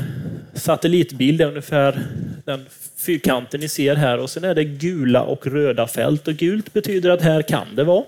satellitbild 0.53 1.41
är 1.41 1.45
ungefär 1.45 1.99
den 2.45 2.65
fyrkanten 2.97 3.59
ni 3.59 3.67
ser 3.67 3.95
här 3.95 4.17
och 4.17 4.29
sen 4.29 4.43
är 4.43 4.55
det 4.55 4.63
gula 4.63 5.23
och 5.23 5.47
röda 5.47 5.87
fält. 5.87 6.27
Och 6.27 6.33
gult 6.33 6.73
betyder 6.73 7.09
att 7.09 7.21
här 7.21 7.41
kan 7.41 7.75
det 7.75 7.83
vara. 7.83 8.03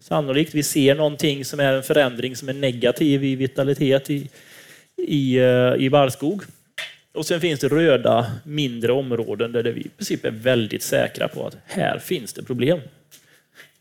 Sannolikt. 0.00 0.54
Vi 0.54 0.62
ser 0.62 0.94
någonting 0.94 1.44
som 1.44 1.60
är 1.60 1.72
en 1.72 1.82
förändring 1.82 2.36
som 2.36 2.48
är 2.48 2.52
negativ 2.52 3.24
i 3.24 3.36
vitalitet 3.36 4.10
i, 4.10 4.28
i, 4.96 5.36
eh, 5.36 5.74
i 5.78 5.90
barrskog. 5.90 6.42
Och 7.14 7.26
sen 7.26 7.40
finns 7.40 7.60
det 7.60 7.68
röda 7.68 8.32
mindre 8.44 8.92
områden 8.92 9.52
där 9.52 9.62
vi 9.62 9.80
i 9.80 9.88
princip 9.88 10.24
är 10.24 10.30
väldigt 10.30 10.82
säkra 10.82 11.28
på 11.28 11.46
att 11.46 11.56
här 11.64 11.98
finns 11.98 12.32
det 12.32 12.42
problem. 12.42 12.80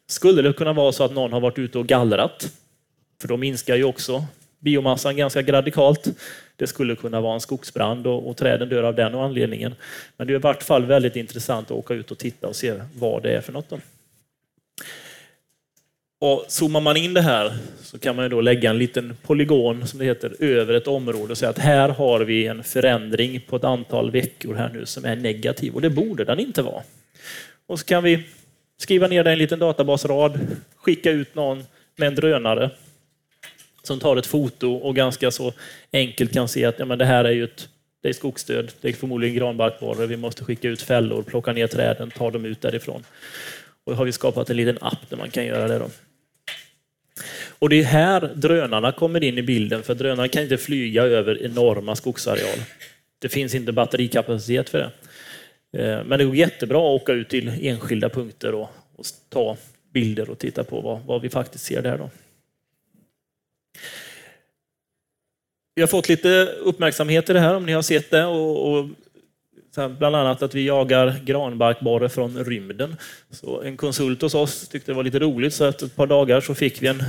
Skulle 0.08 0.42
det 0.42 0.54
kunna 0.54 0.74
vara 0.74 0.92
så 0.92 1.04
att 1.04 1.14
någon 1.14 1.34
har 1.34 1.40
varit 1.40 1.60
ute 1.60 1.78
och 1.78 1.88
gallrat? 1.88 2.52
För 3.22 3.28
då 3.28 3.38
minskar 3.38 3.76
ju 3.76 3.84
också 3.84 4.26
biomassan 4.60 5.18
ganska 5.18 5.42
radikalt. 5.42 6.08
Det 6.56 6.68
skulle 6.68 6.96
kunna 6.96 7.22
vara 7.22 7.34
en 7.34 7.42
skogsbrand 7.42 8.08
och, 8.08 8.30
och 8.30 8.38
träden 8.38 8.70
dör 8.70 8.84
av 8.84 8.96
den 8.96 9.16
anledningen. 9.16 9.76
Men 10.18 10.28
det 10.28 10.34
är 10.34 10.36
i 10.36 10.40
vart 10.40 10.64
fall 10.64 10.86
väldigt 10.86 11.16
intressant 11.16 11.72
att 11.72 11.78
åka 11.78 11.94
ut 11.94 12.12
och 12.12 12.18
titta 12.18 12.48
och 12.48 12.56
se 12.56 12.74
vad 12.96 13.24
det 13.24 13.36
är 13.36 13.42
för 13.42 13.54
något. 13.54 13.70
Då. 13.70 13.80
Och 16.24 16.46
zoomar 16.48 16.82
man 16.82 16.98
in 16.98 17.14
det 17.14 17.22
här 17.22 17.54
så 17.82 18.00
kan 18.00 18.16
man 18.16 18.30
då 18.30 18.42
lägga 18.42 18.70
en 18.70 18.78
liten 18.78 19.18
polygon 19.22 19.88
som 19.88 20.00
det 20.00 20.06
heter 20.06 20.36
över 20.40 20.74
ett 20.74 20.88
område 20.88 21.32
och 21.32 21.38
säga 21.38 21.50
att 21.50 21.58
här 21.58 21.90
har 21.90 22.20
vi 22.20 22.48
en 22.48 22.64
förändring 22.64 23.42
på 23.48 23.56
ett 23.56 23.64
antal 23.64 24.12
veckor 24.12 24.56
här 24.56 24.70
nu 24.74 24.86
som 24.86 25.06
är 25.06 25.16
negativ 25.16 25.74
och 25.74 25.82
det 25.82 25.90
borde 25.90 26.24
den 26.24 26.40
inte 26.40 26.62
vara. 26.62 26.84
Och 27.68 27.80
så 27.80 27.86
kan 27.86 28.04
vi 28.04 28.24
skriva 28.78 29.08
ner 29.08 29.24
det 29.24 29.30
i 29.30 29.34
en 29.34 29.40
liten 29.40 29.60
databasrad, 29.60 30.40
skicka 30.76 31.12
ut 31.12 31.36
någon 31.36 31.66
med 31.96 32.08
en 32.08 32.16
drönare 32.16 32.70
som 33.84 34.00
tar 34.00 34.18
ett 34.18 34.26
foto 34.26 34.74
och 34.74 34.96
ganska 34.96 35.32
så 35.32 35.54
enkelt 35.94 36.34
kan 36.34 36.48
se 36.48 36.66
att 36.66 36.80
ja, 36.80 36.86
men 36.86 36.98
det 36.98 37.06
här 37.06 37.26
är 37.26 37.32
ju 37.32 37.44
ett 37.44 37.70
det 38.02 38.10
är 38.10 38.14
skogsdöd, 38.14 38.72
det 38.82 38.90
är 38.90 38.94
förmodligen 38.94 39.36
granbarkborre, 39.36 40.08
vi 40.08 40.18
måste 40.18 40.44
skicka 40.44 40.68
ut 40.68 40.82
fällor, 40.82 41.24
plocka 41.24 41.54
ner 41.54 41.68
träden, 41.68 42.12
ta 42.12 42.32
dem 42.32 42.46
ut 42.46 42.62
därifrån. 42.62 43.04
Och 43.84 43.92
då 43.92 43.98
har 43.98 44.06
vi 44.06 44.12
skapat 44.12 44.50
en 44.50 44.58
liten 44.58 44.78
app 44.82 45.10
där 45.10 45.18
man 45.18 45.30
kan 45.30 45.46
göra 45.46 45.68
det. 45.68 45.80
Då. 45.80 45.90
Och 47.60 47.70
det 47.70 47.80
är 47.80 47.84
här 47.84 48.32
drönarna 48.36 48.92
kommer 48.92 49.24
in 49.24 49.38
i 49.38 49.42
bilden, 49.42 49.84
för 49.84 49.96
drönarna 49.96 50.28
kan 50.28 50.44
inte 50.44 50.58
flyga 50.58 51.04
över 51.04 51.44
enorma 51.44 51.96
skogsareal. 51.96 52.60
Det 53.20 53.30
finns 53.30 53.56
inte 53.56 53.72
batterikapacitet 53.72 54.70
för 54.70 54.78
det. 54.78 54.92
Eh, 55.84 56.04
men 56.04 56.20
det 56.20 56.26
går 56.26 56.36
jättebra 56.36 56.78
att 56.78 57.02
åka 57.02 57.14
ut 57.14 57.30
till 57.30 57.52
enskilda 57.62 58.10
punkter 58.10 58.56
och, 58.56 58.70
och 58.96 59.06
ta 59.30 59.58
bilder 59.94 60.30
och 60.30 60.40
titta 60.40 60.64
på 60.64 60.82
vad, 60.82 61.02
vad, 61.06 61.22
vi 61.22 61.30
faktiskt 61.30 61.66
ser 61.66 61.82
där. 61.82 61.98
Då. 61.98 62.10
Vi 65.76 65.82
har 65.82 65.88
fått 65.88 66.10
lite 66.10 66.46
uppmärksamhet 66.46 67.30
i 67.30 67.34
det 67.34 67.40
här 67.40 67.56
om 67.56 67.66
ni 67.66 67.74
har 67.74 67.82
sett 67.82 68.12
det. 68.12 68.26
Och, 68.26 68.72
och 68.72 68.90
Bland 69.76 70.16
annat 70.16 70.42
att 70.42 70.56
vi 70.56 70.66
jagar 70.66 71.20
granbarkborre 71.26 72.10
från 72.10 72.46
rymden. 72.46 72.96
Så 73.32 73.62
en 73.62 73.78
konsult 73.78 74.22
hos 74.22 74.36
oss 74.36 74.68
tyckte 74.68 74.92
det 74.92 74.96
var 74.96 75.04
lite 75.04 75.20
roligt 75.20 75.54
så 75.54 75.64
att 75.64 75.82
ett 75.82 75.96
par 75.96 76.08
dagar 76.08 76.42
så 76.42 76.56
fick 76.56 76.82
vi 76.82 76.88
en, 76.88 77.04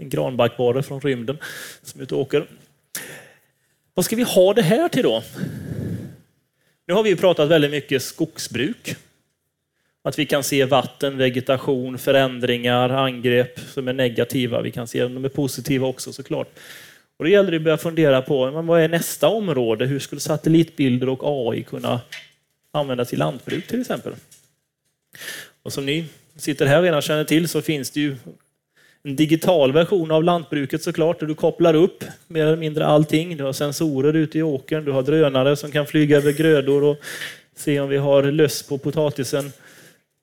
en 0.00 0.08
granbarkborre 0.08 0.82
från 0.82 1.00
rymden 1.00 1.38
som 1.82 2.00
ute 2.00 2.14
och 2.14 2.20
åker. 2.20 2.46
Vad 3.94 4.04
ska 4.04 4.16
vi 4.16 4.22
ha 4.22 4.54
det 4.54 4.62
här 4.62 4.88
till 4.88 5.02
då? 5.02 5.22
Nu 6.86 6.94
har 6.94 7.02
vi 7.02 7.16
pratat 7.16 7.48
väldigt 7.48 7.70
mycket 7.70 8.02
skogsbruk. 8.02 8.96
Att 10.02 10.18
vi 10.18 10.26
kan 10.26 10.42
se 10.42 10.64
vatten, 10.64 11.18
vegetation, 11.18 11.98
förändringar, 11.98 12.88
angrepp 12.88 13.60
som 13.60 13.88
är 13.88 13.92
negativa. 13.92 14.60
Vi 14.60 14.70
kan 14.70 14.88
se 14.88 15.04
om 15.04 15.14
de 15.14 15.24
är 15.24 15.28
positiva 15.28 15.86
också 15.86 16.12
såklart. 16.12 16.48
Och 17.16 17.24
då 17.24 17.30
gäller 17.30 17.50
det 17.50 17.56
att 17.56 17.62
börja 17.62 17.76
fundera 17.76 18.22
på 18.22 18.50
men 18.50 18.66
vad 18.66 18.80
är 18.80 18.88
nästa 18.88 19.28
område? 19.28 19.86
Hur 19.86 19.98
skulle 19.98 20.20
satellitbilder 20.20 21.08
och 21.08 21.20
AI 21.22 21.62
kunna 21.62 22.00
användas 22.72 23.12
i 23.12 23.16
lantbruk 23.16 23.66
till 23.66 23.80
exempel? 23.80 24.12
Och 25.62 25.72
som 25.72 25.86
ni 25.86 26.04
sitter 26.36 26.66
här 26.66 26.78
och 26.78 26.84
redan 26.84 27.02
känner 27.02 27.24
till 27.24 27.48
så 27.48 27.62
finns 27.62 27.90
det 27.90 28.00
ju 28.00 28.16
en 29.02 29.16
digital 29.16 29.72
version 29.72 30.10
av 30.10 30.24
lantbruket 30.24 30.82
såklart, 30.82 31.20
där 31.20 31.26
du 31.26 31.34
kopplar 31.34 31.74
upp 31.74 32.04
mer 32.26 32.46
eller 32.46 32.56
mindre 32.56 32.86
allting. 32.86 33.36
Du 33.36 33.44
har 33.44 33.52
sensorer 33.52 34.16
ute 34.16 34.38
i 34.38 34.42
åkern, 34.42 34.84
du 34.84 34.92
har 34.92 35.02
drönare 35.02 35.56
som 35.56 35.70
kan 35.70 35.86
flyga 35.86 36.16
över 36.16 36.32
grödor 36.32 36.84
och 36.84 36.96
se 37.54 37.80
om 37.80 37.88
vi 37.88 37.96
har 37.96 38.22
löss 38.22 38.62
på 38.62 38.78
potatisen. 38.78 39.52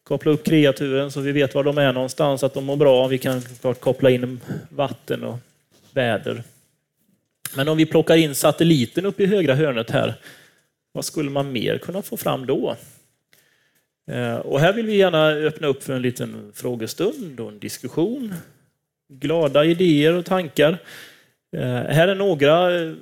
Koppla 0.04 0.32
upp 0.32 0.43
kreaturen 0.43 1.12
så 1.12 1.19
vi 1.21 1.32
vet 1.32 1.56
var 1.56 1.63
de 1.63 1.77
är 1.77 1.93
någonstans, 1.93 2.43
att 2.43 2.54
de 2.54 2.65
mår 2.65 2.75
bra. 2.75 3.08
Vi 3.08 3.17
kan 3.17 3.41
koppla 3.80 4.10
in 4.10 4.39
vatten 4.69 5.23
och 5.23 5.38
väder 5.93 6.43
men 7.56 7.68
om 7.68 7.78
vi 7.78 7.86
plockar 7.86 8.16
in 8.16 8.36
satelliten 8.36 9.06
upp 9.06 9.20
i 9.20 9.26
högra 9.26 9.56
hörnet 9.56 9.92
här, 9.92 10.14
vad 10.92 11.06
skulle 11.06 11.30
man 11.30 11.52
mer 11.52 11.78
kunna 11.78 12.02
få 12.02 12.18
fram 12.18 12.46
då? 12.46 12.76
Eh, 14.12 14.36
och 14.36 14.60
här 14.60 14.74
vill 14.74 14.86
vi 14.86 14.96
gärna 14.96 15.28
öppna 15.28 15.68
upp 15.68 15.84
för 15.84 15.94
en 15.94 16.02
liten 16.02 16.52
frågestund 16.56 17.40
och 17.40 17.52
en 17.52 17.60
diskussion. 17.60 18.34
Glada 19.10 19.66
idéer 19.66 20.14
och 20.14 20.26
tankar. 20.26 20.78
Eh, 21.56 21.62
här 21.70 22.08
är 22.08 22.16
några 22.16 22.82
eh, 22.82 22.94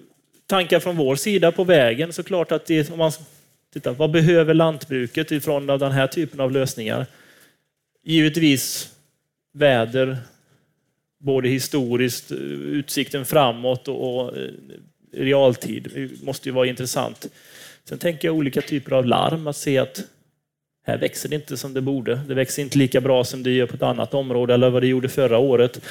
tankar 0.45 0.79
från 0.79 0.97
vår 0.97 1.15
sida 1.15 1.51
på 1.51 1.63
vägen. 1.63 2.13
Såklart 2.13 2.51
att 2.51 2.65
det, 2.65 2.91
om 2.91 2.97
man 2.97 3.11
tittar, 3.73 3.91
vad 3.91 4.11
behöver 4.11 4.53
lantbruket 4.53 5.31
ifrån 5.31 5.67
den 5.67 5.91
här 5.91 6.07
typen 6.07 6.39
av 6.39 6.51
lösningar? 6.51 7.05
Givetvis 8.03 8.93
väder, 9.53 10.17
både 11.19 11.49
historiskt, 11.49 12.31
eh, 12.31 12.37
utsikten 12.37 13.25
framåt 13.25 13.87
och 13.87 14.37
eh, 14.37 14.51
realtid. 15.13 15.91
Det 15.93 16.23
måste 16.23 16.49
ju 16.49 16.53
vara 16.53 16.67
intressant. 16.67 17.27
Sen 17.83 17.97
tänker 17.97 18.27
jag 18.27 18.35
olika 18.35 18.61
typer 18.61 18.91
av 18.91 19.05
larm, 19.05 19.47
att 19.47 19.57
se 19.57 19.77
att 19.77 20.03
här 20.87 20.97
växer 20.97 21.29
det 21.29 21.35
inte 21.35 21.57
som 21.57 21.73
det 21.73 21.81
borde. 21.81 22.15
Det 22.27 22.33
växer 22.33 22.61
inte 22.61 22.77
lika 22.77 23.01
bra 23.01 23.23
som 23.23 23.43
det 23.43 23.51
gör 23.51 23.65
på 23.65 23.75
ett 23.75 23.81
annat 23.81 24.13
område 24.13 24.53
eller 24.53 24.69
vad 24.69 24.83
det 24.83 24.87
gjorde 24.87 25.09
förra 25.09 25.37
året. 25.37 25.81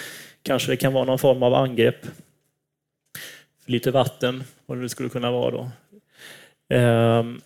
Kanske 0.42 0.72
det 0.72 0.76
kan 0.76 0.92
vara 0.92 1.04
någon 1.04 1.18
form 1.18 1.42
av 1.42 1.54
angrepp. 1.54 2.06
Lite 3.66 3.90
vatten, 3.90 4.44
vad 4.66 4.80
det 4.80 4.88
skulle 4.88 5.08
kunna 5.08 5.30
vara 5.30 5.50
då. 5.50 5.70
Ehm, 6.74 7.40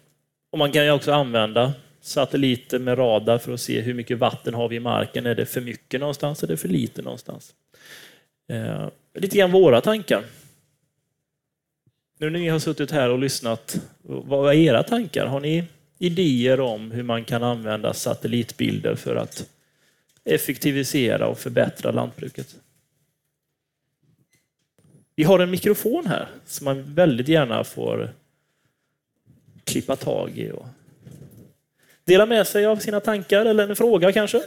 och 0.52 0.58
man 0.58 0.72
kan 0.72 0.84
ju 0.84 0.90
också 0.90 1.12
använda 1.12 1.72
satelliter 2.02 2.78
med 2.78 2.98
radar 2.98 3.38
för 3.38 3.52
att 3.52 3.60
se 3.60 3.80
hur 3.80 3.94
mycket 3.94 4.18
vatten 4.18 4.54
har 4.54 4.68
vi 4.68 4.76
i 4.76 4.80
marken. 4.80 5.26
Är 5.26 5.34
det 5.34 5.46
för 5.46 5.60
mycket 5.60 6.00
någonstans 6.00 6.42
Är 6.42 6.46
det 6.46 6.56
för 6.56 6.68
lite 6.68 7.02
någonstans? 7.02 7.54
Eh, 8.48 8.88
lite 9.14 9.36
grann 9.36 9.50
våra 9.52 9.80
tankar. 9.80 10.24
Nu 12.18 12.30
när 12.30 12.38
ni 12.38 12.48
har 12.48 12.58
suttit 12.58 12.90
här 12.90 13.10
och 13.10 13.18
lyssnat, 13.18 13.80
vad 14.02 14.54
är 14.54 14.58
era 14.58 14.82
tankar? 14.82 15.26
Har 15.26 15.40
ni 15.40 15.64
idéer 15.98 16.60
om 16.60 16.90
hur 16.90 17.02
man 17.02 17.24
kan 17.24 17.42
använda 17.42 17.94
satellitbilder 17.94 18.94
för 18.94 19.16
att 19.16 19.48
effektivisera 20.24 21.26
och 21.26 21.38
förbättra 21.38 21.90
lantbruket? 21.90 22.56
Vi 25.14 25.24
har 25.24 25.38
en 25.38 25.50
mikrofon 25.50 26.06
här 26.06 26.28
som 26.46 26.64
man 26.64 26.94
väldigt 26.94 27.28
gärna 27.28 27.64
får 27.64 28.14
klippa 29.64 29.96
tag 29.96 30.38
i 30.38 30.50
och 30.50 30.66
dela 32.04 32.26
med 32.26 32.46
sig 32.46 32.66
av 32.66 32.76
sina 32.76 33.00
tankar 33.00 33.46
eller 33.46 33.68
en 33.68 33.76
fråga 33.76 34.12
kanske. 34.12 34.42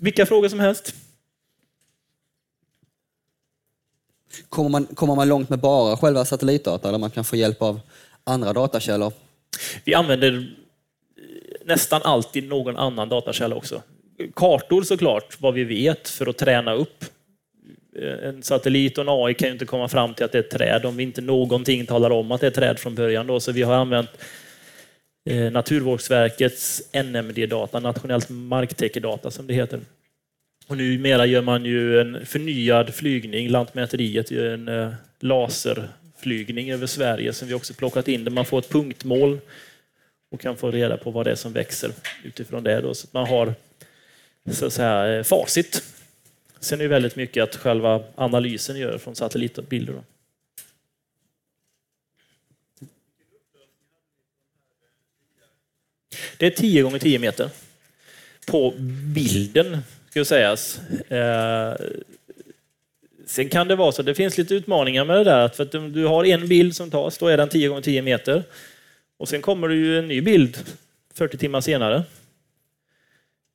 Vilka 0.00 0.26
frågor 0.26 0.48
som 0.48 0.60
helst. 0.60 0.94
Kommer 4.48 4.70
man, 4.70 4.86
kommer 4.86 5.14
man 5.14 5.28
långt 5.28 5.48
med 5.48 5.58
bara 5.58 5.96
själva 5.96 6.24
satellitdata 6.24 6.88
eller 6.88 6.98
man 6.98 7.10
kan 7.10 7.24
få 7.24 7.36
hjälp 7.36 7.62
av 7.62 7.80
andra 8.24 8.52
datakällor? 8.52 9.12
Vi 9.84 9.94
använder 9.94 10.56
nästan 11.64 12.02
alltid 12.04 12.48
någon 12.48 12.76
annan 12.76 13.08
datakälla 13.08 13.56
också. 13.56 13.82
Kartor 14.34 14.82
såklart, 14.82 15.36
vad 15.40 15.54
vi 15.54 15.64
vet, 15.64 16.08
för 16.08 16.26
att 16.26 16.38
träna 16.38 16.74
upp. 16.74 17.04
En 18.22 18.42
satellit 18.42 18.98
och 18.98 19.02
en 19.02 19.08
AI 19.08 19.34
kan 19.34 19.48
ju 19.48 19.52
inte 19.52 19.66
komma 19.66 19.88
fram 19.88 20.14
till 20.14 20.24
att 20.24 20.32
det 20.32 20.38
är 20.38 20.42
ett 20.42 20.50
träd 20.50 20.84
om 20.84 20.96
vi 20.96 21.02
inte 21.02 21.20
någonting 21.20 21.86
talar 21.86 22.10
om 22.10 22.32
att 22.32 22.40
det 22.40 22.46
är 22.46 22.50
ett 22.50 22.54
träd 22.54 22.78
från 22.78 22.94
början. 22.94 23.26
Då. 23.26 23.40
Så 23.40 23.52
vi 23.52 23.62
har 23.62 23.74
använt 23.74 24.10
Eh, 25.28 25.52
Naturvårdsverkets 25.52 26.82
NMD-data, 26.92 27.80
nationellt 27.80 28.28
marktäckedata, 28.28 29.30
som 29.30 29.46
det 29.46 29.54
heter. 29.54 29.80
Och 30.66 30.76
numera 30.76 31.26
gör 31.26 31.42
man 31.42 31.64
ju 31.64 32.00
en 32.00 32.26
förnyad 32.26 32.94
flygning. 32.94 33.48
Lantmäteriet 33.48 34.30
gör 34.30 34.54
en 34.54 34.68
eh, 34.68 34.92
laserflygning 35.20 36.72
över 36.72 36.86
Sverige 36.86 37.32
som 37.32 37.48
vi 37.48 37.54
också 37.54 37.74
plockat 37.74 38.08
in 38.08 38.24
där 38.24 38.30
man 38.30 38.44
får 38.44 38.58
ett 38.58 38.68
punktmål 38.68 39.40
och 40.30 40.40
kan 40.40 40.56
få 40.56 40.70
reda 40.70 40.96
på 40.96 41.10
vad 41.10 41.26
det 41.26 41.30
är 41.30 41.34
som 41.34 41.52
växer 41.52 41.90
utifrån 42.24 42.64
det. 42.64 42.80
Då, 42.80 42.94
så 42.94 43.06
att 43.06 43.12
man 43.12 43.26
har 43.26 43.54
så 44.52 44.66
att 44.66 44.72
säga, 44.72 45.18
eh, 45.18 45.22
facit 45.22 45.82
Sen 46.60 46.80
är 46.80 46.84
det 46.84 46.88
väldigt 46.88 47.16
mycket 47.16 47.42
att 47.42 47.56
själva 47.56 48.02
analysen 48.14 48.76
gör 48.76 48.98
från 48.98 49.14
satellitbilder. 49.14 49.92
Då. 49.92 50.02
Det 56.38 56.46
är 56.46 56.50
10 56.50 56.82
gånger 56.82 56.98
10 56.98 57.18
meter 57.18 57.50
på 58.46 58.74
bilden, 59.14 59.78
ska 60.10 60.24
sägas. 60.24 60.80
Eh, 61.08 61.74
sen 63.26 63.48
kan 63.48 63.68
det 63.68 63.76
vara 63.76 63.92
så, 63.92 64.02
det 64.02 64.14
finns 64.14 64.38
lite 64.38 64.54
utmaningar 64.54 65.04
med 65.04 65.16
det 65.16 65.24
där, 65.24 65.48
för 65.48 65.62
att 65.62 65.72
du 65.72 66.04
har 66.04 66.24
en 66.24 66.48
bild 66.48 66.76
som 66.76 66.90
tas, 66.90 67.18
då 67.18 67.26
är 67.26 67.36
den 67.36 67.48
10 67.48 67.68
gånger 67.68 67.82
10 67.82 68.02
meter. 68.02 68.44
Och 69.16 69.28
sen 69.28 69.42
kommer 69.42 69.68
det 69.68 69.74
ju 69.74 69.98
en 69.98 70.08
ny 70.08 70.20
bild 70.20 70.58
40 71.14 71.38
timmar 71.38 71.60
senare. 71.60 72.02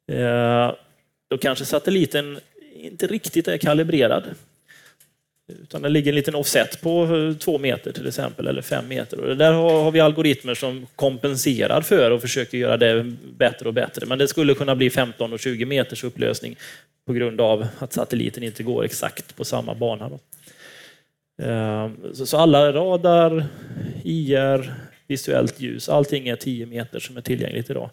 Eh, 0.08 0.72
då 1.28 1.38
kanske 1.38 1.66
satelliten 1.66 2.40
inte 2.76 3.08
riktigt 3.08 3.48
är 3.48 3.58
kalibrerad. 3.58 4.24
Utan 5.48 5.82
det 5.82 5.90
ligger 5.90 6.12
en 6.12 6.16
liten 6.16 6.36
offset 6.36 6.82
på 6.82 7.16
eh, 7.16 7.38
två 7.38 7.58
meter 7.58 7.92
till 7.92 8.08
exempel, 8.08 8.48
eller 8.48 8.62
fem 8.62 8.88
meter. 8.88 9.20
Och 9.20 9.28
det 9.28 9.36
där 9.36 9.54
har 9.54 9.92
vi 9.92 10.00
algoritmer 10.00 10.54
som 10.54 10.88
kompenserar 10.96 11.82
för 11.82 12.12
och 12.12 12.22
försöker 12.22 12.58
göra 12.58 12.78
det 12.78 13.04
bättre 13.38 13.68
och 13.68 13.74
bättre. 13.74 14.06
Men 14.06 14.18
det 14.18 14.28
skulle 14.28 14.54
kunna 14.54 14.76
bli 14.76 14.90
15 14.90 15.34
och 15.34 15.40
20 15.40 15.66
meters 15.66 16.04
upplösning 16.04 16.56
på 17.08 17.14
grund 17.14 17.42
av 17.42 17.68
att 17.80 17.94
satelliten 17.94 18.44
inte 18.44 18.64
går 18.64 18.86
exakt 18.86 19.36
på 19.36 19.46
samma 19.46 19.76
bana. 19.76 20.10
Då. 20.10 20.20
Ehm, 21.44 22.14
så 22.14 22.38
alla 22.38 22.72
radar, 22.72 23.46
IR, 24.04 24.74
visuellt 25.08 25.60
ljus, 25.60 25.90
allting 25.90 26.28
är 26.28 26.36
10 26.36 26.66
meter 26.66 27.00
som 27.00 27.18
är 27.18 27.22
tillgängligt 27.22 27.70
idag. 27.70 27.90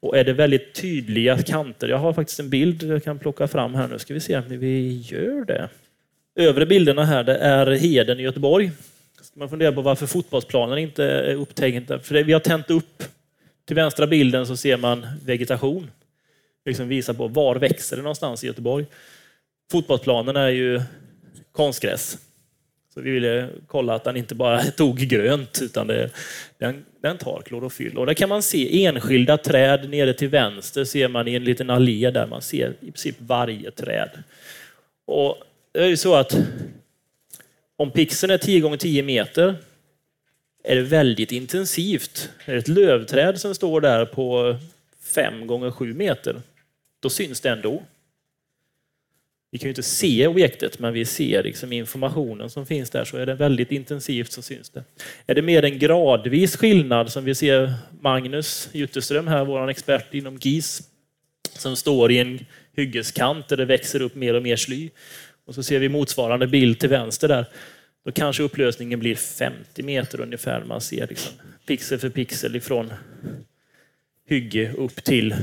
Och 0.00 0.16
är 0.16 0.24
det 0.24 0.32
väldigt 0.32 0.74
tydliga 0.74 1.38
kanter, 1.42 1.88
jag 1.88 1.98
har 1.98 2.12
faktiskt 2.12 2.40
en 2.40 2.50
bild 2.50 2.82
jag 2.82 3.04
kan 3.04 3.18
plocka 3.18 3.48
fram 3.48 3.74
här 3.74 3.88
nu, 3.88 3.98
ska 3.98 4.14
vi 4.14 4.20
se 4.20 4.36
om 4.36 4.44
vi 4.48 5.04
gör 5.04 5.44
det. 5.44 5.68
Övre 6.34 6.66
bilderna 6.66 7.04
här, 7.04 7.24
det 7.24 7.36
är 7.36 7.66
Heden 7.66 8.20
i 8.20 8.22
Göteborg. 8.22 8.70
Ska 9.20 9.40
man 9.40 9.48
fundera 9.48 9.72
på 9.72 9.82
varför 9.82 10.06
fotbollsplanen 10.06 10.78
inte 10.78 11.04
är 11.04 11.34
upptäckt? 11.34 12.06
För 12.06 12.14
det, 12.14 12.22
vi 12.22 12.32
har 12.32 12.40
tänt 12.40 12.70
upp. 12.70 13.02
Till 13.64 13.76
vänstra 13.76 14.06
bilden 14.06 14.46
så 14.46 14.56
ser 14.56 14.76
man 14.76 15.06
vegetation. 15.24 15.90
Liksom 16.64 16.88
visar 16.88 17.14
på 17.14 17.28
var 17.28 17.56
växer 17.56 17.96
det 17.96 18.02
någonstans 18.02 18.44
i 18.44 18.46
Göteborg. 18.46 18.86
Fotbollsplanen 19.72 20.36
är 20.36 20.48
ju 20.48 20.80
konstgräs. 21.52 22.18
Så 22.94 23.00
vi 23.00 23.10
ville 23.10 23.48
kolla 23.66 23.94
att 23.94 24.04
den 24.04 24.16
inte 24.16 24.34
bara 24.34 24.62
tog 24.76 24.98
grönt, 24.98 25.58
utan 25.62 25.86
det, 25.86 26.10
den, 26.58 26.84
den 27.02 27.18
tar 27.18 27.42
klorofyll. 27.46 27.98
Och 27.98 28.06
där 28.06 28.14
kan 28.14 28.28
man 28.28 28.42
se 28.42 28.84
enskilda 28.84 29.38
träd 29.38 29.90
nere 29.90 30.14
till 30.14 30.28
vänster, 30.28 30.84
ser 30.84 31.08
man 31.08 31.28
i 31.28 31.34
en 31.34 31.44
liten 31.44 31.70
allé 31.70 32.10
där 32.10 32.26
man 32.26 32.42
ser 32.42 32.70
i 32.80 32.84
princip 32.84 33.16
varje 33.18 33.70
träd. 33.70 34.10
Och 35.06 35.36
det 35.72 35.84
är 35.84 35.88
ju 35.88 35.96
så 35.96 36.14
att 36.14 36.36
om 37.76 37.90
pixeln 37.90 38.30
är 38.30 38.38
10 38.38 38.60
gånger 38.60 38.76
10 38.76 39.02
meter 39.02 39.56
är 40.64 40.76
det 40.76 40.82
väldigt 40.82 41.32
intensivt. 41.32 42.30
Är 42.44 42.52
det 42.52 42.58
ett 42.58 42.68
lövträd 42.68 43.40
som 43.40 43.54
står 43.54 43.80
där 43.80 44.04
på 44.04 44.56
5 45.00 45.46
gånger 45.46 45.70
7 45.70 45.94
meter, 45.94 46.42
då 47.00 47.10
syns 47.10 47.40
det 47.40 47.50
ändå. 47.50 47.82
Vi 49.50 49.58
kan 49.58 49.66
ju 49.66 49.70
inte 49.70 49.82
se 49.82 50.26
objektet, 50.26 50.78
men 50.78 50.92
vi 50.92 51.04
ser 51.04 51.42
liksom 51.42 51.72
informationen 51.72 52.50
som 52.50 52.66
finns 52.66 52.90
där, 52.90 53.04
så 53.04 53.16
är 53.16 53.26
det 53.26 53.34
väldigt 53.34 53.72
intensivt 53.72 54.32
så 54.32 54.42
syns 54.42 54.70
det. 54.70 54.84
Är 55.26 55.34
det 55.34 55.42
mer 55.42 55.64
en 55.64 55.78
gradvis 55.78 56.56
skillnad 56.56 57.12
som 57.12 57.24
vi 57.24 57.34
ser 57.34 57.72
Magnus 58.00 58.68
Jutterström 58.72 59.26
här, 59.26 59.44
vår 59.44 59.70
expert 59.70 60.14
inom 60.14 60.36
GIS, 60.36 60.82
som 61.56 61.76
står 61.76 62.12
i 62.12 62.18
en 62.18 62.46
hyggeskant 62.76 63.48
där 63.48 63.56
det 63.56 63.64
växer 63.64 64.02
upp 64.02 64.14
mer 64.14 64.34
och 64.34 64.42
mer 64.42 64.56
sly. 64.56 64.90
Och 65.46 65.54
så 65.54 65.62
ser 65.62 65.78
vi 65.78 65.88
motsvarande 65.88 66.46
bild 66.46 66.78
till 66.78 66.88
vänster 66.88 67.28
där. 67.28 67.46
Då 68.04 68.12
kanske 68.12 68.42
upplösningen 68.42 69.00
blir 69.00 69.14
50 69.14 69.82
meter 69.82 70.20
ungefär. 70.20 70.64
Man 70.64 70.80
ser 70.80 71.06
liksom 71.06 71.32
pixel 71.66 71.98
för 71.98 72.08
pixel 72.08 72.56
ifrån 72.56 72.92
hygge 74.28 74.72
upp 74.72 75.04
till 75.04 75.32
eh, 75.32 75.38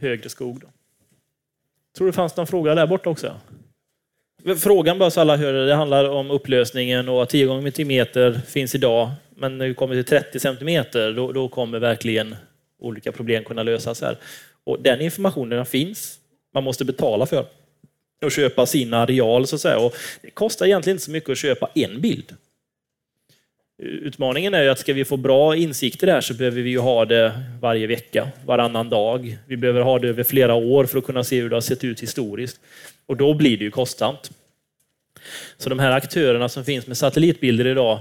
högre 0.00 0.28
skog. 0.28 0.60
Då. 0.60 0.66
Tror 1.96 2.06
det 2.06 2.12
fanns 2.12 2.36
någon 2.36 2.46
fråga 2.46 2.74
där 2.74 2.86
borta 2.86 3.10
också? 3.10 3.40
Frågan 4.58 4.98
bara 4.98 5.10
så 5.10 5.20
alla 5.20 5.36
hör 5.36 5.52
det, 5.52 5.74
handlar 5.74 6.08
om 6.08 6.30
upplösningen 6.30 7.08
och 7.08 7.22
att 7.22 7.28
10 7.30 7.46
gånger 7.46 7.70
10 7.70 7.84
meter 7.84 8.40
finns 8.46 8.74
idag. 8.74 9.10
Men 9.36 9.58
när 9.58 9.68
vi 9.68 9.74
kommer 9.74 9.94
till 9.94 10.04
30 10.04 10.40
centimeter, 10.40 11.12
då, 11.12 11.32
då 11.32 11.48
kommer 11.48 11.78
verkligen 11.78 12.36
olika 12.78 13.12
problem 13.12 13.44
kunna 13.44 13.62
lösas 13.62 14.00
här. 14.00 14.18
Och 14.64 14.82
den 14.82 15.00
informationen 15.00 15.66
finns. 15.66 16.18
Man 16.54 16.64
måste 16.64 16.84
betala 16.84 17.26
för 17.26 17.36
och 18.22 18.32
köpa 18.32 18.66
sin 18.66 18.94
areal 18.94 19.46
så 19.46 19.54
att 19.54 19.60
säga. 19.60 19.78
Och 19.78 19.94
det 20.22 20.30
kostar 20.30 20.66
egentligen 20.66 20.94
inte 20.94 21.04
så 21.04 21.10
mycket 21.10 21.30
att 21.30 21.38
köpa 21.38 21.70
en 21.74 22.00
bild. 22.00 22.36
Utmaningen 23.82 24.54
är 24.54 24.62
ju 24.62 24.68
att 24.68 24.78
ska 24.78 24.92
vi 24.92 25.04
få 25.04 25.16
bra 25.16 25.56
insikter 25.56 26.06
där 26.06 26.20
så 26.20 26.34
behöver 26.34 26.62
vi 26.62 26.70
ju 26.70 26.78
ha 26.78 27.04
det 27.04 27.42
varje 27.60 27.86
vecka, 27.86 28.28
varannan 28.46 28.88
dag. 28.88 29.38
Vi 29.46 29.56
behöver 29.56 29.80
ha 29.80 29.98
det 29.98 30.08
över 30.08 30.24
flera 30.24 30.54
år 30.54 30.84
för 30.84 30.98
att 30.98 31.04
kunna 31.04 31.24
se 31.24 31.40
hur 31.40 31.50
det 31.50 31.56
har 31.56 31.60
sett 31.60 31.84
ut 31.84 32.02
historiskt. 32.02 32.60
Och 33.06 33.16
då 33.16 33.34
blir 33.34 33.58
det 33.58 33.64
ju 33.64 33.70
kostsamt. 33.70 34.30
Så 35.56 35.68
de 35.68 35.78
här 35.78 35.92
aktörerna 35.92 36.48
som 36.48 36.64
finns 36.64 36.86
med 36.86 36.96
satellitbilder 36.96 37.66
idag, 37.66 38.00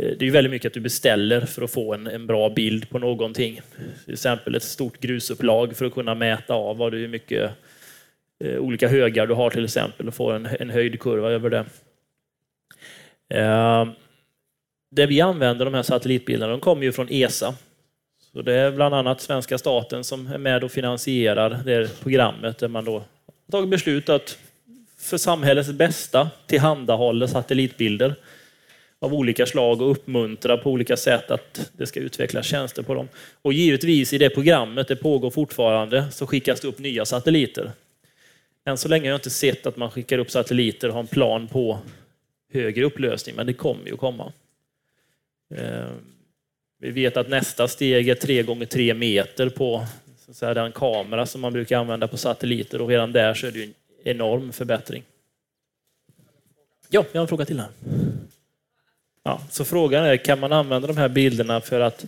eh, 0.00 0.04
det 0.04 0.20
är 0.20 0.24
ju 0.24 0.30
väldigt 0.30 0.50
mycket 0.50 0.70
att 0.70 0.74
du 0.74 0.80
beställer 0.80 1.40
för 1.40 1.62
att 1.62 1.70
få 1.70 1.94
en, 1.94 2.06
en 2.06 2.26
bra 2.26 2.50
bild 2.50 2.90
på 2.90 2.98
någonting. 2.98 3.60
Till 4.04 4.14
exempel 4.14 4.54
ett 4.54 4.62
stort 4.62 5.00
grusupplag 5.00 5.76
för 5.76 5.84
att 5.84 5.94
kunna 5.94 6.14
mäta 6.14 6.54
av 6.54 6.76
vad 6.76 6.92
du, 6.92 6.98
hur 6.98 7.08
mycket 7.08 7.50
eh, 8.42 8.58
olika 8.58 8.88
högar 8.88 9.26
du 9.26 9.34
har 9.34 9.50
till 9.50 9.64
exempel 9.64 10.08
och 10.08 10.14
får 10.14 10.34
en, 10.34 10.48
en 10.60 10.70
höjdkurva 10.70 11.30
över 11.30 11.50
det. 11.50 11.64
Eh, 13.38 13.86
det 14.90 15.06
vi 15.06 15.20
använder, 15.20 15.64
de 15.64 15.74
här 15.74 15.82
satellitbilderna, 15.82 16.50
de 16.50 16.60
kommer 16.60 16.82
ju 16.82 16.92
från 16.92 17.08
ESA. 17.10 17.54
Så 18.32 18.42
det 18.42 18.54
är 18.54 18.70
bland 18.70 18.94
annat 18.94 19.20
svenska 19.20 19.58
staten 19.58 20.04
som 20.04 20.26
är 20.26 20.38
med 20.38 20.64
och 20.64 20.72
finansierar 20.72 21.60
det 21.64 22.00
programmet 22.02 22.58
där 22.58 22.68
man 22.68 22.84
då 22.84 22.92
har 22.92 23.04
tagit 23.50 23.70
beslut 23.70 24.08
att 24.08 24.38
för 24.98 25.16
samhällets 25.16 25.70
bästa 25.72 26.30
tillhandahålla 26.46 27.28
satellitbilder 27.28 28.14
av 28.98 29.14
olika 29.14 29.46
slag 29.46 29.82
och 29.82 29.90
uppmuntra 29.90 30.56
på 30.56 30.70
olika 30.70 30.96
sätt 30.96 31.30
att 31.30 31.70
det 31.76 31.86
ska 31.86 32.00
utvecklas 32.00 32.46
tjänster 32.46 32.82
på 32.82 32.94
dem. 32.94 33.08
Och 33.42 33.52
givetvis 33.52 34.12
i 34.12 34.18
det 34.18 34.30
programmet, 34.30 34.88
det 34.88 34.96
pågår 34.96 35.30
fortfarande, 35.30 36.10
så 36.10 36.26
skickas 36.26 36.60
det 36.60 36.68
upp 36.68 36.78
nya 36.78 37.04
satelliter. 37.04 37.70
Än 38.64 38.78
så 38.78 38.88
länge 38.88 39.04
har 39.04 39.10
jag 39.10 39.18
inte 39.18 39.30
sett 39.30 39.66
att 39.66 39.76
man 39.76 39.90
skickar 39.90 40.18
upp 40.18 40.30
satelliter 40.30 40.88
och 40.88 40.94
har 40.94 41.00
en 41.00 41.06
plan 41.06 41.48
på 41.48 41.78
högre 42.52 42.84
upplösning, 42.84 43.36
men 43.36 43.46
det 43.46 43.52
kommer 43.52 43.86
ju 43.86 43.92
att 43.92 44.00
komma. 44.00 44.32
Ehm, 45.54 45.94
vi 46.78 46.90
vet 46.90 47.16
att 47.16 47.28
nästa 47.28 47.68
steg 47.68 48.08
är 48.08 48.14
3 48.14 48.42
gånger 48.42 48.66
3 48.66 48.94
meter 48.94 49.48
på 49.48 49.86
så 50.26 50.34
säga, 50.34 50.54
den 50.54 50.72
kamera 50.72 51.26
som 51.26 51.40
man 51.40 51.52
brukar 51.52 51.78
använda 51.78 52.08
på 52.08 52.16
satelliter 52.16 52.80
och 52.80 52.88
redan 52.88 53.12
där 53.12 53.34
så 53.34 53.46
är 53.46 53.50
det 53.50 53.62
en 53.62 53.74
enorm 54.04 54.52
förbättring. 54.52 55.04
Ja, 56.88 57.04
jag 57.12 57.20
har 57.20 57.22
en 57.22 57.28
fråga 57.28 57.44
till 57.44 57.60
här. 57.60 57.68
Ja, 59.22 59.42
så 59.50 59.64
frågan 59.64 60.04
är, 60.04 60.16
kan 60.16 60.40
man 60.40 60.52
använda 60.52 60.88
de 60.88 60.96
här 60.96 61.08
bilderna 61.08 61.60
för 61.60 61.80
att 61.80 62.04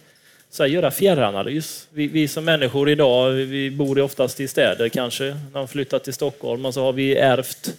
så 0.54 0.62
här, 0.62 0.70
göra 0.70 0.90
fjärranalys? 0.90 1.88
Vi, 1.90 2.06
vi, 2.06 2.28
som 2.28 2.44
människor 2.44 2.90
idag, 2.90 3.30
vi 3.30 3.70
bor 3.70 4.00
oftast 4.00 4.40
i 4.40 4.48
städer 4.48 4.88
kanske, 4.88 5.24
när 5.24 5.50
man 5.52 5.68
flyttar 5.68 5.98
till 5.98 6.14
Stockholm 6.14 6.66
och 6.66 6.74
så 6.74 6.82
har 6.82 6.92
vi 6.92 7.16
ärvt 7.16 7.74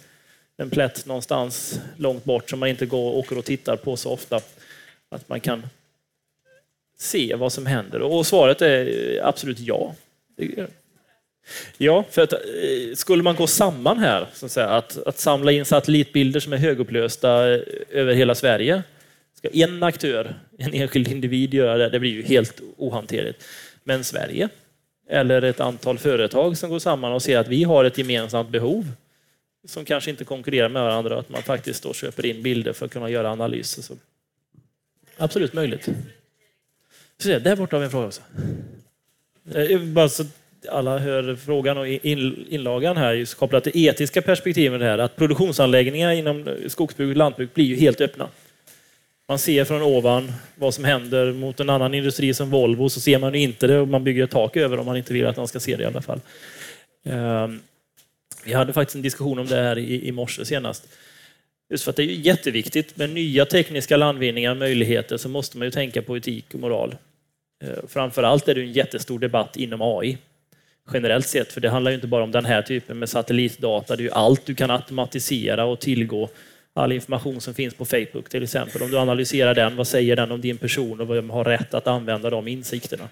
en 0.56 0.70
plätt 0.70 1.06
någonstans 1.06 1.80
långt 1.96 2.24
bort 2.24 2.50
som 2.50 2.58
man 2.58 2.68
inte 2.68 2.86
går, 2.86 3.14
åker 3.14 3.38
och 3.38 3.44
tittar 3.44 3.76
på 3.76 3.96
så 3.96 4.10
ofta. 4.10 4.40
Att 5.08 5.28
man 5.28 5.40
kan 5.40 5.66
se 6.98 7.34
vad 7.34 7.52
som 7.52 7.66
händer. 7.66 8.02
Och 8.02 8.26
svaret 8.26 8.62
är 8.62 9.20
absolut 9.22 9.58
ja. 9.58 9.94
Ja, 11.76 12.04
för 12.10 12.22
att 12.22 12.32
eh, 12.32 12.38
skulle 12.94 13.22
man 13.22 13.36
gå 13.36 13.46
samman 13.46 13.98
här, 13.98 14.26
så 14.32 14.46
att, 14.46 14.52
säga, 14.52 14.68
att, 14.68 15.06
att 15.06 15.18
samla 15.18 15.52
in 15.52 15.64
satellitbilder 15.64 16.40
som 16.40 16.52
är 16.52 16.56
högupplösta 16.56 17.54
eh, 17.54 17.60
över 17.90 18.14
hela 18.14 18.34
Sverige. 18.34 18.82
Ska 19.38 19.48
en 19.48 19.82
aktör, 19.82 20.34
en 20.58 20.74
enskild 20.74 21.08
individ 21.08 21.54
göra 21.54 21.76
det, 21.76 21.88
det 21.88 22.00
blir 22.00 22.10
ju 22.10 22.22
helt 22.22 22.60
ohanterligt. 22.76 23.44
Men 23.84 24.04
Sverige, 24.04 24.48
eller 25.08 25.42
ett 25.42 25.60
antal 25.60 25.98
företag 25.98 26.58
som 26.58 26.70
går 26.70 26.78
samman 26.78 27.12
och 27.12 27.22
ser 27.22 27.38
att 27.38 27.48
vi 27.48 27.64
har 27.64 27.84
ett 27.84 27.98
gemensamt 27.98 28.50
behov 28.50 28.92
som 29.64 29.84
kanske 29.84 30.10
inte 30.10 30.24
konkurrerar 30.24 30.68
med 30.68 30.82
varandra, 30.82 31.18
att 31.18 31.28
man 31.28 31.42
faktiskt 31.42 31.82
då 31.82 31.92
köper 31.92 32.26
in 32.26 32.42
bilder 32.42 32.72
för 32.72 32.86
att 32.86 32.92
kunna 32.92 33.10
göra 33.10 33.30
analyser. 33.30 33.82
Så 33.82 33.94
Absolut 35.16 35.52
möjligt. 35.52 35.88
Så 37.18 37.28
där 37.28 37.56
borta 37.56 37.76
har 37.76 37.80
vi 37.80 37.84
en 37.84 37.90
fråga 37.90 38.06
också. 38.06 38.22
Eh, 39.54 39.80
bara 39.80 40.08
så 40.08 40.24
alla 40.68 40.98
hör 40.98 41.36
frågan 41.36 41.78
och 41.78 41.88
inlagan 41.88 42.96
här 42.96 43.14
just 43.14 43.34
kopplat 43.34 43.64
till 43.64 43.86
etiska 43.86 44.22
perspektivet 44.22 44.80
här, 44.80 44.98
att 44.98 45.16
produktionsanläggningar 45.16 46.12
inom 46.12 46.56
skogsbruk 46.68 47.10
och 47.10 47.16
lantbruk 47.16 47.54
blir 47.54 47.64
ju 47.64 47.76
helt 47.76 48.00
öppna. 48.00 48.28
Man 49.28 49.38
ser 49.38 49.64
från 49.64 49.82
ovan 49.82 50.32
vad 50.54 50.74
som 50.74 50.84
händer 50.84 51.32
mot 51.32 51.60
en 51.60 51.70
annan 51.70 51.94
industri 51.94 52.34
som 52.34 52.50
Volvo, 52.50 52.88
så 52.88 53.00
ser 53.00 53.18
man 53.18 53.34
inte 53.34 53.66
det 53.66 53.78
och 53.78 53.88
man 53.88 54.04
bygger 54.04 54.24
ett 54.24 54.30
tak 54.30 54.56
över 54.56 54.78
om 54.78 54.86
man 54.86 54.96
inte 54.96 55.12
vill 55.12 55.26
att 55.26 55.36
man 55.36 55.48
ska 55.48 55.60
se 55.60 55.76
det 55.76 55.82
i 55.82 55.86
alla 55.86 56.02
fall. 56.02 56.20
Ehm, 57.04 57.60
vi 58.44 58.52
hade 58.52 58.72
faktiskt 58.72 58.96
en 58.96 59.02
diskussion 59.02 59.38
om 59.38 59.46
det 59.46 59.56
här 59.56 59.78
i, 59.78 60.08
i 60.08 60.12
morse 60.12 60.44
senast. 60.44 60.88
Just 61.70 61.84
för 61.84 61.90
att 61.90 61.96
det 61.96 62.02
är 62.02 62.06
jätteviktigt 62.06 62.96
med 62.96 63.10
nya 63.10 63.46
tekniska 63.46 63.96
landvinningar 63.96 64.50
och 64.50 64.56
möjligheter 64.56 65.16
så 65.16 65.28
måste 65.28 65.58
man 65.58 65.66
ju 65.66 65.70
tänka 65.70 66.02
på 66.02 66.16
etik 66.16 66.54
och 66.54 66.60
moral. 66.60 66.94
Ehm, 67.64 67.88
framförallt 67.88 68.48
är 68.48 68.54
det 68.54 68.60
en 68.60 68.72
jättestor 68.72 69.18
debatt 69.18 69.56
inom 69.56 69.82
AI 69.82 70.18
generellt 70.92 71.26
sett, 71.26 71.52
för 71.52 71.60
det 71.60 71.70
handlar 71.70 71.90
ju 71.90 71.94
inte 71.94 72.06
bara 72.06 72.24
om 72.24 72.32
den 72.32 72.44
här 72.44 72.62
typen 72.62 72.98
med 72.98 73.08
satellitdata. 73.08 73.96
Det 73.96 74.02
är 74.02 74.04
ju 74.04 74.10
allt 74.10 74.46
du 74.46 74.54
kan 74.54 74.70
automatisera 74.70 75.64
och 75.64 75.80
tillgå. 75.80 76.28
All 76.76 76.92
information 76.92 77.40
som 77.40 77.54
finns 77.54 77.74
på 77.74 77.84
Facebook 77.84 78.28
till 78.28 78.42
exempel. 78.42 78.82
Om 78.82 78.90
du 78.90 78.98
analyserar 78.98 79.54
den, 79.54 79.76
vad 79.76 79.88
säger 79.88 80.16
den 80.16 80.32
om 80.32 80.40
din 80.40 80.58
person 80.58 81.00
och 81.00 81.10
vem 81.10 81.30
har 81.30 81.44
rätt 81.44 81.74
att 81.74 81.86
använda 81.86 82.30
de 82.30 82.48
insikterna? 82.48 83.08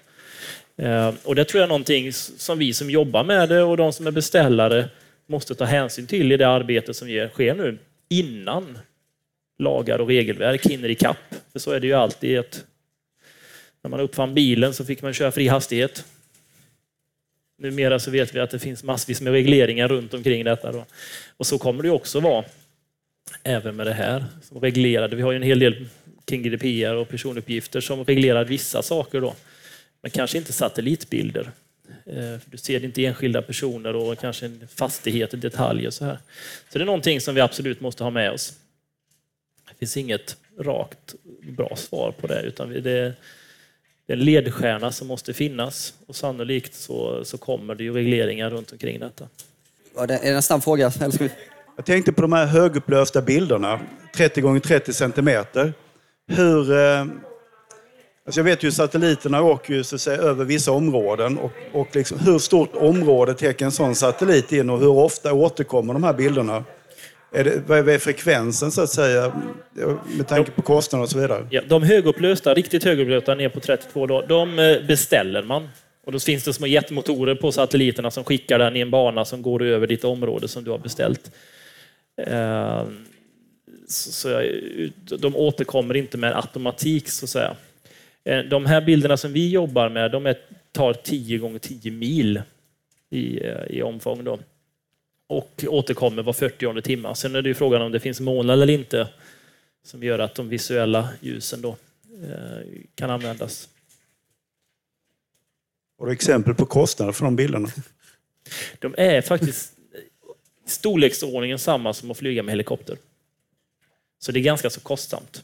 Eh, 0.77 1.13
och 1.23 1.35
det 1.35 1.45
tror 1.45 1.59
jag 1.59 1.63
är 1.63 1.69
någonting 1.69 2.13
som 2.13 2.59
vi 2.59 2.73
som 2.73 2.89
jobbar 2.89 3.23
med 3.23 3.49
det 3.49 3.63
och 3.63 3.77
de 3.77 3.93
som 3.93 4.07
är 4.07 4.11
beställare 4.11 4.89
måste 5.27 5.55
ta 5.55 5.65
hänsyn 5.65 6.07
till 6.07 6.31
i 6.31 6.37
det 6.37 6.47
arbete 6.47 6.93
som 6.93 7.07
sker 7.07 7.53
nu 7.55 7.77
innan 8.09 8.77
lagar 9.59 9.99
och 9.99 10.07
regelverk 10.07 10.65
hinner 10.65 10.89
ikapp. 10.89 11.35
För 11.51 11.59
så 11.59 11.71
är 11.71 11.79
det 11.79 11.87
ju 11.87 11.93
alltid. 11.93 12.39
Att 12.39 12.65
när 13.83 13.89
man 13.89 13.99
uppfann 13.99 14.33
bilen 14.33 14.73
så 14.73 14.85
fick 14.85 15.01
man 15.01 15.13
köra 15.13 15.31
fri 15.31 15.47
hastighet. 15.47 16.05
Numera 17.57 17.99
så 17.99 18.11
vet 18.11 18.35
vi 18.35 18.39
att 18.39 18.51
det 18.51 18.59
finns 18.59 18.83
massvis 18.83 19.21
med 19.21 19.33
regleringar 19.33 19.87
runt 19.87 20.13
omkring 20.13 20.43
detta. 20.43 20.71
Då. 20.71 20.85
Och 21.37 21.47
så 21.47 21.57
kommer 21.57 21.83
det 21.83 21.89
också 21.89 22.19
vara 22.19 22.45
även 23.43 23.75
med 23.75 23.87
det 23.87 23.93
här. 23.93 24.25
Som 24.41 24.61
reglerade. 24.61 25.15
Vi 25.15 25.21
har 25.21 25.31
ju 25.31 25.35
en 25.35 25.43
hel 25.43 25.59
del 25.59 25.87
kring 26.25 26.43
GDPR 26.43 26.93
och 26.93 27.09
personuppgifter 27.09 27.81
som 27.81 28.03
reglerar 28.03 28.45
vissa 28.45 28.81
saker. 28.81 29.21
Då. 29.21 29.35
Men 30.01 30.11
kanske 30.11 30.37
inte 30.37 30.53
satellitbilder. 30.53 31.51
Eh, 32.05 32.39
du 32.45 32.57
ser 32.57 32.85
inte 32.85 33.05
enskilda 33.05 33.41
personer 33.41 33.95
och 33.95 34.19
kanske 34.19 34.45
en 34.45 34.67
fastighet 34.75 35.33
i 35.33 35.37
detalj. 35.37 35.87
Och 35.87 35.93
så, 35.93 36.05
här. 36.05 36.19
så 36.69 36.77
det 36.77 36.83
är 36.83 36.85
någonting 36.85 37.21
som 37.21 37.35
vi 37.35 37.41
absolut 37.41 37.81
måste 37.81 38.03
ha 38.03 38.11
med 38.11 38.31
oss. 38.31 38.53
Det 39.69 39.75
finns 39.79 39.97
inget 39.97 40.37
rakt 40.59 41.15
bra 41.41 41.75
svar 41.75 42.11
på 42.11 42.27
det, 42.27 42.41
utan 42.41 42.69
det 42.69 42.91
är 42.91 43.13
en 44.07 44.19
ledstjärna 44.19 44.91
som 44.91 45.07
måste 45.07 45.33
finnas 45.33 45.93
och 46.07 46.15
sannolikt 46.15 46.73
så, 46.73 47.25
så 47.25 47.37
kommer 47.37 47.75
det 47.75 47.83
ju 47.83 47.93
regleringar 47.93 48.49
runt 48.49 48.71
omkring 48.71 48.99
detta. 48.99 49.27
Är 49.97 50.07
det 50.07 50.17
en 50.17 50.41
snabb 50.41 50.63
fråga? 50.63 50.91
Jag 51.75 51.85
tänkte 51.85 52.13
på 52.13 52.21
de 52.21 52.33
här 52.33 52.45
högupplösta 52.45 53.21
bilderna, 53.21 53.79
30 54.15 54.41
gånger 54.41 54.59
30 54.59 54.93
centimeter. 54.93 55.73
Hur, 56.27 56.71
eh, 56.71 57.05
Alltså 58.27 58.39
jag 58.39 58.45
vet 58.45 58.63
ju 58.63 58.71
satelliterna 58.71 59.41
åker 59.41 59.73
ju 59.73 59.83
så 59.83 59.95
att 59.95 60.01
säga, 60.01 60.17
över 60.17 60.45
vissa 60.45 60.71
områden. 60.71 61.37
Och, 61.37 61.51
och 61.71 61.95
liksom, 61.95 62.19
hur 62.19 62.39
stort 62.39 62.75
område 62.75 63.33
täcker 63.33 63.65
en 63.65 63.71
sån 63.71 63.95
satellit 63.95 64.51
in 64.51 64.69
och 64.69 64.79
hur 64.79 64.89
ofta 64.89 65.33
återkommer 65.33 65.93
de 65.93 66.03
här 66.03 66.13
bilderna? 66.13 66.63
Är 67.31 67.43
det, 67.43 67.61
vad 67.67 67.89
är 67.89 67.97
frekvensen 67.97 68.71
så 68.71 68.81
att 68.81 68.89
säga, 68.89 69.31
med 70.17 70.27
tanke 70.27 70.51
på 70.51 70.61
kostnader 70.61 71.03
och 71.03 71.09
så 71.09 71.19
vidare? 71.19 71.47
Ja, 71.49 71.61
de 71.67 71.83
högupplösta, 71.83 72.53
riktigt 72.53 72.83
högupplösta 72.83 73.35
ner 73.35 73.49
på 73.49 73.59
32, 73.59 74.07
då, 74.07 74.21
de 74.21 74.59
eh, 74.59 74.87
beställer 74.87 75.43
man. 75.43 75.69
Och 76.05 76.11
då 76.11 76.19
finns 76.19 76.43
det 76.43 76.53
små 76.53 76.67
jetmotorer 76.67 77.35
på 77.35 77.51
satelliterna 77.51 78.11
som 78.11 78.23
skickar 78.23 78.59
den 78.59 78.75
i 78.75 78.79
en 78.79 78.91
bana 78.91 79.25
som 79.25 79.41
går 79.41 79.63
över 79.63 79.87
ditt 79.87 80.03
område 80.03 80.47
som 80.47 80.63
du 80.63 80.71
har 80.71 80.77
beställt. 80.77 81.31
Ehm, 82.17 83.05
så 83.87 84.41
de 85.17 85.35
återkommer 85.35 85.95
inte 85.95 86.17
med 86.17 86.35
automatik 86.35 87.09
så 87.09 87.25
att 87.25 87.29
säga. 87.29 87.55
Eh, 88.23 88.39
de 88.39 88.65
här 88.65 88.81
bilderna 88.81 89.17
som 89.17 89.33
vi 89.33 89.49
jobbar 89.49 89.89
med, 89.89 90.11
de 90.11 90.25
är, 90.25 90.37
tar 90.71 90.93
10 90.93 91.37
gånger 91.37 91.59
10 91.59 91.91
mil 91.91 92.41
i, 93.09 93.45
eh, 93.45 93.65
i 93.69 93.81
omfång. 93.81 94.23
Då. 94.23 94.39
Och 95.27 95.65
återkommer 95.67 96.23
var 96.23 96.33
40 96.33 96.81
timme. 96.81 97.15
Sen 97.15 97.35
är 97.35 97.41
det 97.41 97.49
ju 97.49 97.55
frågan 97.55 97.81
om 97.81 97.91
det 97.91 97.99
finns 97.99 98.19
moln 98.19 98.49
eller 98.49 98.69
inte 98.69 99.07
som 99.83 100.03
gör 100.03 100.19
att 100.19 100.35
de 100.35 100.49
visuella 100.49 101.09
ljusen 101.21 101.61
då, 101.61 101.69
eh, 102.23 102.67
kan 102.95 103.09
användas. 103.09 103.69
Har 105.99 106.05
du 106.05 106.11
exempel 106.13 106.55
på 106.55 106.65
kostnader 106.65 107.11
för 107.11 107.25
de 107.25 107.35
bilderna? 107.35 107.69
De 108.79 108.95
är 108.97 109.21
faktiskt 109.21 109.74
storleksordningen 110.65 111.59
samma 111.59 111.93
som 111.93 112.11
att 112.11 112.17
flyga 112.17 112.43
med 112.43 112.51
helikopter. 112.51 112.97
Så 114.19 114.31
det 114.31 114.39
är 114.39 114.43
ganska 114.43 114.69
så 114.69 114.79
kostsamt. 114.79 115.43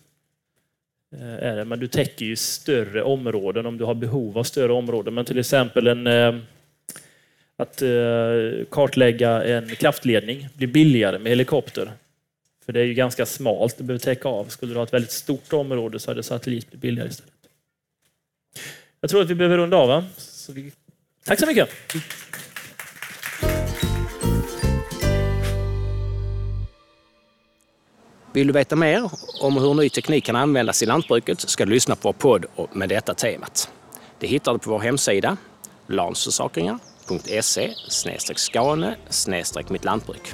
Eh, 1.16 1.48
är 1.48 1.56
det. 1.56 1.66
Men 1.66 1.80
du 1.80 1.88
täcker 1.88 2.26
ju 2.26 2.36
större 2.36 3.04
områden 3.04 3.66
om 3.66 3.78
du 3.78 3.84
har 3.84 3.94
behov 3.94 4.38
av 4.38 4.44
större 4.44 4.74
områden. 4.74 5.14
Men 5.14 5.26
till 5.26 5.40
exempel 5.40 5.88
en, 5.88 6.08
eh, 6.08 6.36
att 7.58 7.82
eh, 7.82 8.66
kartlägga 8.70 9.44
en 9.44 9.76
kraftledning 9.76 10.48
blir 10.54 10.68
billigare 10.68 11.20
med 11.20 11.30
helikopter. 11.30 11.92
För 12.66 12.74
det 12.74 12.80
är 12.80 12.86
ju 12.86 12.94
ganska 12.94 13.26
smalt, 13.26 13.78
du 13.78 13.84
behöver 13.84 14.00
täcka 14.04 14.30
av. 14.30 14.46
Skulle 14.46 14.74
du 14.74 14.78
ha 14.78 14.84
ett 14.84 14.94
väldigt 14.94 15.12
stort 15.12 15.54
område 15.54 16.00
så 16.00 16.12
hade 16.12 16.24
satellit 16.24 16.68
blivit 16.68 16.82
billigare 16.82 17.10
istället. 17.10 17.34
Jag 19.02 19.10
tror 19.10 19.22
att 19.22 19.30
vi 19.30 19.36
behöver 19.36 19.58
runda 19.58 19.78
av. 19.78 20.06
Så 20.18 20.54
vi... 20.54 20.72
Tack 21.26 21.40
så 21.40 21.48
mycket! 21.48 21.70
Vill 28.34 28.48
du 28.48 28.54
veta 28.54 28.76
mer 28.76 29.12
om 29.42 29.58
hur 29.58 29.74
ny 29.74 29.90
teknik 29.90 30.26
kan 30.26 30.36
användas 30.36 30.84
i 30.84 30.86
lantbruket 30.86 31.40
ska 31.40 31.66
du 31.66 31.72
lyssna 31.72 31.96
på 31.96 32.08
vår 32.08 32.14
podd 32.14 32.46
med 32.74 32.90
detta 32.90 33.14
temat. 33.14 33.70
Det 34.20 34.28
hittar 34.28 34.54
du 34.54 34.60
på 34.60 34.70
vår 34.70 34.80
hemsida 34.80 35.38
lansförsakringar.se 35.88 37.74
skane 38.36 38.96
mitt 39.70 39.84
lantbruk. 39.84 40.34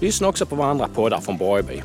Lyssna 0.00 0.28
också 0.28 0.46
på 0.46 0.56
våra 0.56 0.66
andra 0.66 0.88
poddar 0.88 1.20
från 1.20 1.36
Borgby. 1.36 1.82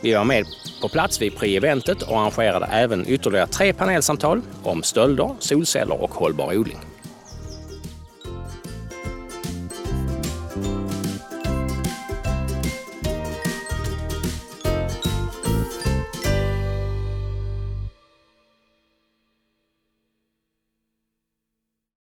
Vi 0.00 0.14
var 0.14 0.24
med 0.24 0.46
på 0.82 0.88
plats 0.88 1.22
vid 1.22 1.32
pre-eventet 1.32 2.02
och 2.02 2.20
arrangerade 2.20 2.66
även 2.66 3.08
ytterligare 3.08 3.46
tre 3.46 3.72
panelsamtal 3.72 4.42
om 4.62 4.82
stölder, 4.82 5.34
solceller 5.38 6.02
och 6.02 6.14
hållbar 6.14 6.56
odling. 6.56 6.78